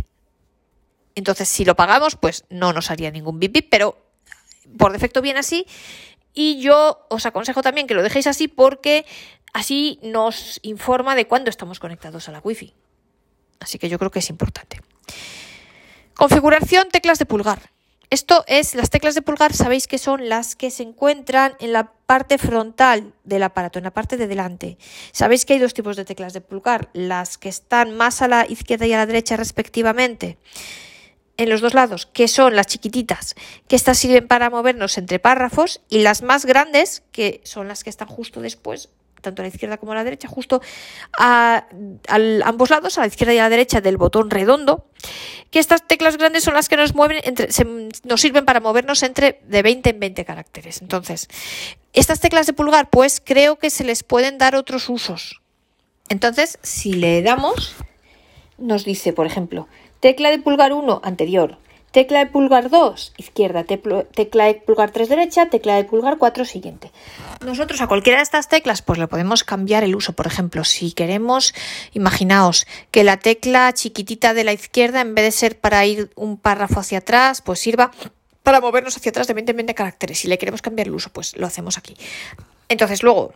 Entonces, 1.14 1.48
si 1.48 1.64
lo 1.64 1.76
pagamos, 1.76 2.16
pues 2.16 2.44
no 2.50 2.72
nos 2.72 2.90
haría 2.90 3.10
ningún 3.10 3.38
pip 3.38 3.52
pip, 3.52 3.68
pero 3.70 3.96
por 4.78 4.92
defecto 4.92 5.22
viene 5.22 5.40
así. 5.40 5.66
Y 6.34 6.60
yo 6.60 7.06
os 7.08 7.24
aconsejo 7.24 7.62
también 7.62 7.86
que 7.86 7.94
lo 7.94 8.02
dejéis 8.02 8.26
así 8.26 8.48
porque 8.48 9.06
así 9.54 9.98
nos 10.02 10.60
informa 10.62 11.14
de 11.14 11.26
cuándo 11.26 11.48
estamos 11.48 11.80
conectados 11.80 12.28
a 12.28 12.32
la 12.32 12.40
wifi. 12.40 12.74
Así 13.60 13.78
que 13.78 13.88
yo 13.88 13.98
creo 13.98 14.10
que 14.10 14.18
es 14.18 14.28
importante. 14.28 14.80
Configuración 16.14 16.88
teclas 16.90 17.18
de 17.18 17.26
pulgar. 17.26 17.70
Esto 18.08 18.44
es, 18.46 18.76
las 18.76 18.90
teclas 18.90 19.16
de 19.16 19.22
pulgar 19.22 19.52
sabéis 19.52 19.88
que 19.88 19.98
son 19.98 20.28
las 20.28 20.54
que 20.54 20.70
se 20.70 20.84
encuentran 20.84 21.54
en 21.58 21.72
la 21.72 21.92
parte 22.06 22.38
frontal 22.38 23.12
del 23.24 23.42
aparato, 23.42 23.78
en 23.78 23.84
la 23.84 23.90
parte 23.90 24.16
de 24.16 24.28
delante. 24.28 24.78
Sabéis 25.10 25.44
que 25.44 25.54
hay 25.54 25.58
dos 25.58 25.74
tipos 25.74 25.96
de 25.96 26.04
teclas 26.04 26.32
de 26.32 26.40
pulgar, 26.40 26.88
las 26.92 27.36
que 27.36 27.48
están 27.48 27.96
más 27.96 28.22
a 28.22 28.28
la 28.28 28.46
izquierda 28.48 28.86
y 28.86 28.92
a 28.92 28.98
la 28.98 29.06
derecha 29.06 29.36
respectivamente, 29.36 30.38
en 31.36 31.50
los 31.50 31.60
dos 31.60 31.74
lados, 31.74 32.06
que 32.06 32.28
son 32.28 32.54
las 32.54 32.68
chiquititas, 32.68 33.34
que 33.66 33.76
estas 33.76 33.98
sirven 33.98 34.28
para 34.28 34.50
movernos 34.50 34.98
entre 34.98 35.18
párrafos, 35.18 35.80
y 35.88 35.98
las 35.98 36.22
más 36.22 36.46
grandes, 36.46 37.02
que 37.10 37.40
son 37.44 37.66
las 37.66 37.82
que 37.82 37.90
están 37.90 38.08
justo 38.08 38.40
después, 38.40 38.88
tanto 39.26 39.42
a 39.42 39.44
la 39.44 39.48
izquierda 39.48 39.76
como 39.76 39.90
a 39.90 39.96
la 39.96 40.04
derecha, 40.04 40.28
justo 40.28 40.62
a, 41.18 41.66
ambos 42.44 42.70
lados, 42.70 42.96
a 42.96 43.00
la 43.00 43.08
izquierda 43.08 43.34
y 43.34 43.38
a 43.38 43.42
la 43.42 43.48
derecha 43.48 43.80
del 43.80 43.96
botón 43.96 44.30
redondo, 44.30 44.86
que 45.50 45.58
estas 45.58 45.84
teclas 45.84 46.16
grandes 46.16 46.44
son 46.44 46.54
las 46.54 46.68
que 46.68 46.76
nos 46.76 46.94
mueven 46.94 47.18
entre, 47.24 47.48
nos 48.04 48.20
sirven 48.20 48.44
para 48.44 48.60
movernos 48.60 49.02
entre 49.02 49.40
de 49.48 49.62
20 49.62 49.90
en 49.90 50.00
20 50.00 50.24
caracteres. 50.24 50.80
Entonces, 50.80 51.28
estas 51.92 52.20
teclas 52.20 52.46
de 52.46 52.52
pulgar, 52.52 52.88
pues 52.88 53.20
creo 53.24 53.56
que 53.56 53.70
se 53.70 53.82
les 53.82 54.04
pueden 54.04 54.38
dar 54.38 54.54
otros 54.54 54.88
usos. 54.88 55.40
Entonces, 56.08 56.60
si 56.62 56.92
le 56.92 57.20
damos, 57.22 57.74
nos 58.58 58.84
dice, 58.84 59.12
por 59.12 59.26
ejemplo, 59.26 59.66
tecla 59.98 60.30
de 60.30 60.38
pulgar 60.38 60.72
1 60.72 61.00
anterior, 61.02 61.58
Tecla 61.96 62.18
de 62.18 62.26
pulgar 62.26 62.68
2, 62.68 63.14
izquierda, 63.16 63.64
tecla 63.64 64.44
de 64.44 64.54
pulgar 64.56 64.90
3, 64.90 65.08
derecha, 65.08 65.48
tecla 65.48 65.76
de 65.76 65.84
pulgar 65.84 66.18
4, 66.18 66.44
siguiente. 66.44 66.92
Nosotros 67.42 67.80
a 67.80 67.86
cualquiera 67.86 68.18
de 68.18 68.22
estas 68.22 68.50
teclas 68.50 68.82
pues 68.82 68.98
le 68.98 69.08
podemos 69.08 69.44
cambiar 69.44 69.82
el 69.82 69.96
uso. 69.96 70.12
Por 70.12 70.26
ejemplo, 70.26 70.62
si 70.64 70.92
queremos, 70.92 71.54
imaginaos 71.94 72.66
que 72.90 73.02
la 73.02 73.16
tecla 73.16 73.72
chiquitita 73.72 74.34
de 74.34 74.44
la 74.44 74.52
izquierda, 74.52 75.00
en 75.00 75.14
vez 75.14 75.24
de 75.24 75.30
ser 75.30 75.58
para 75.58 75.86
ir 75.86 76.10
un 76.16 76.36
párrafo 76.36 76.80
hacia 76.80 76.98
atrás, 76.98 77.40
pues 77.40 77.60
sirva 77.60 77.90
para 78.42 78.60
movernos 78.60 78.94
hacia 78.98 79.08
atrás 79.08 79.26
de 79.26 79.32
20 79.32 79.52
en 79.52 79.56
20 79.56 79.74
caracteres. 79.74 80.18
Si 80.18 80.28
le 80.28 80.36
queremos 80.36 80.60
cambiar 80.60 80.88
el 80.88 80.94
uso, 80.94 81.08
pues 81.14 81.34
lo 81.38 81.46
hacemos 81.46 81.78
aquí. 81.78 81.96
Entonces, 82.68 83.02
luego, 83.02 83.32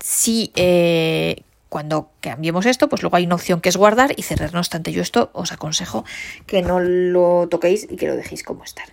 si 0.00 0.50
eh, 0.56 1.44
cuando 1.72 2.10
cambiemos 2.20 2.66
esto, 2.66 2.90
pues 2.90 3.00
luego 3.00 3.16
hay 3.16 3.24
una 3.24 3.36
opción 3.36 3.62
que 3.62 3.70
es 3.70 3.78
guardar 3.78 4.12
y 4.18 4.24
cerrar. 4.24 4.52
No 4.52 4.58
obstante, 4.58 4.92
yo 4.92 5.00
esto 5.00 5.30
os 5.32 5.52
aconsejo 5.52 6.04
que 6.46 6.60
no 6.60 6.80
lo 6.80 7.48
toquéis 7.48 7.88
y 7.90 7.96
que 7.96 8.06
lo 8.06 8.14
dejéis 8.14 8.42
como 8.42 8.62
estar. 8.62 8.84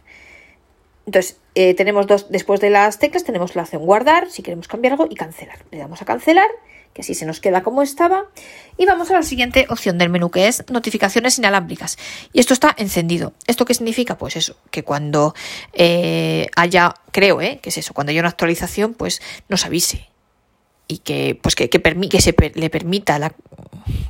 Entonces, 1.06 1.42
eh, 1.56 1.74
tenemos 1.74 2.08
dos, 2.08 2.32
después 2.32 2.62
de 2.62 2.70
las 2.70 2.98
teclas, 2.98 3.26
tenemos 3.26 3.54
la 3.58 3.64
opción 3.64 3.86
guardar, 3.86 4.32
si 4.32 4.44
queremos 4.44 4.70
cambiar 4.70 4.94
algo, 4.94 5.08
y 5.10 5.16
cancelar. 5.16 5.58
Le 5.72 5.78
damos 5.78 6.02
a 6.02 6.06
cancelar, 6.06 6.48
que 6.94 7.02
así 7.02 7.16
se 7.16 7.26
nos 7.26 7.42
queda 7.42 7.64
como 7.64 7.82
estaba. 7.82 8.28
Y 8.78 8.86
vamos 8.86 9.12
a 9.12 9.16
la 9.16 9.24
siguiente 9.24 9.66
opción 9.70 9.98
del 9.98 10.08
menú, 10.08 10.32
que 10.32 10.48
es 10.48 10.64
notificaciones 10.70 11.38
inalámbricas. 11.38 11.98
Y 12.32 12.40
esto 12.40 12.54
está 12.54 12.74
encendido. 12.78 13.34
¿Esto 13.46 13.66
qué 13.66 13.74
significa? 13.74 14.18
Pues 14.18 14.38
eso, 14.38 14.56
que 14.72 14.84
cuando 14.86 15.36
eh, 15.74 16.48
haya, 16.56 16.94
creo, 17.12 17.42
¿eh? 17.42 17.60
que 17.62 17.72
es 17.72 17.78
eso, 17.78 17.94
cuando 17.94 18.12
haya 18.12 18.22
una 18.22 18.30
actualización, 18.30 18.94
pues 18.94 19.22
nos 19.50 19.66
avise 19.66 20.08
y 20.90 20.98
que, 20.98 21.40
pues 21.42 21.56
que, 21.56 21.70
que, 21.70 21.80
que 21.82 22.22
se 22.22 22.36
le 22.56 22.70
permita 22.70 23.18
la, 23.20 23.34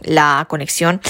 la 0.01 0.47
conexión 0.49 1.01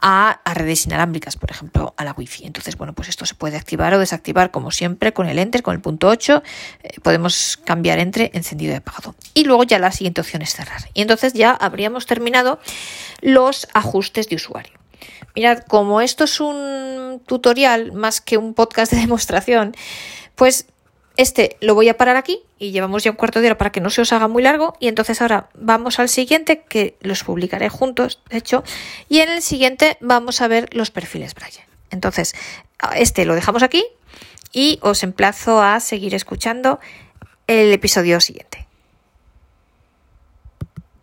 a, 0.00 0.40
redes 0.54 0.86
inalámbricas, 0.86 1.36
por 1.36 1.50
ejemplo, 1.50 1.94
a 1.96 2.04
la 2.04 2.14
Wi-Fi. 2.16 2.46
Entonces, 2.46 2.76
bueno, 2.76 2.94
pues 2.94 3.08
esto 3.08 3.26
se 3.26 3.34
puede 3.34 3.56
activar 3.56 3.92
o 3.94 3.98
desactivar 3.98 4.50
como 4.50 4.70
siempre 4.70 5.12
con 5.12 5.28
el 5.28 5.38
Enter, 5.38 5.62
con 5.62 5.74
el 5.74 5.80
punto 5.80 6.08
8. 6.08 6.42
Eh, 6.82 7.00
podemos 7.02 7.58
cambiar 7.64 7.98
entre 7.98 8.30
encendido 8.32 8.72
y 8.72 8.76
apagado. 8.76 9.14
Y 9.34 9.44
luego 9.44 9.64
ya 9.64 9.78
la 9.78 9.92
siguiente 9.92 10.22
opción 10.22 10.40
es 10.40 10.54
cerrar. 10.54 10.80
Y 10.94 11.02
entonces 11.02 11.34
ya 11.34 11.50
habríamos 11.50 12.06
terminado 12.06 12.58
los 13.20 13.68
ajustes 13.74 14.28
de 14.28 14.36
usuario. 14.36 14.72
Mirad, 15.36 15.60
como 15.68 16.00
esto 16.00 16.24
es 16.24 16.40
un 16.40 17.22
tutorial 17.26 17.92
más 17.92 18.22
que 18.22 18.38
un 18.38 18.54
podcast 18.54 18.92
de 18.92 18.98
demostración, 19.00 19.76
pues 20.34 20.66
este 21.20 21.56
lo 21.60 21.74
voy 21.74 21.88
a 21.88 21.96
parar 21.96 22.16
aquí 22.16 22.40
y 22.58 22.70
llevamos 22.70 23.04
ya 23.04 23.10
un 23.10 23.16
cuarto 23.16 23.40
de 23.40 23.46
hora 23.46 23.58
para 23.58 23.70
que 23.70 23.80
no 23.80 23.90
se 23.90 24.00
os 24.00 24.12
haga 24.12 24.26
muy 24.26 24.42
largo 24.42 24.74
y 24.80 24.88
entonces 24.88 25.20
ahora 25.20 25.50
vamos 25.54 25.98
al 25.98 26.08
siguiente 26.08 26.62
que 26.62 26.96
los 27.00 27.24
publicaré 27.24 27.68
juntos, 27.68 28.20
de 28.30 28.38
hecho, 28.38 28.64
y 29.08 29.20
en 29.20 29.28
el 29.28 29.42
siguiente 29.42 29.98
vamos 30.00 30.40
a 30.40 30.48
ver 30.48 30.74
los 30.74 30.90
perfiles 30.90 31.34
Braille. 31.34 31.66
Entonces, 31.90 32.34
este 32.96 33.24
lo 33.24 33.34
dejamos 33.34 33.62
aquí 33.62 33.84
y 34.52 34.78
os 34.82 35.02
emplazo 35.02 35.62
a 35.62 35.80
seguir 35.80 36.14
escuchando 36.14 36.80
el 37.46 37.72
episodio 37.72 38.20
siguiente. 38.20 38.66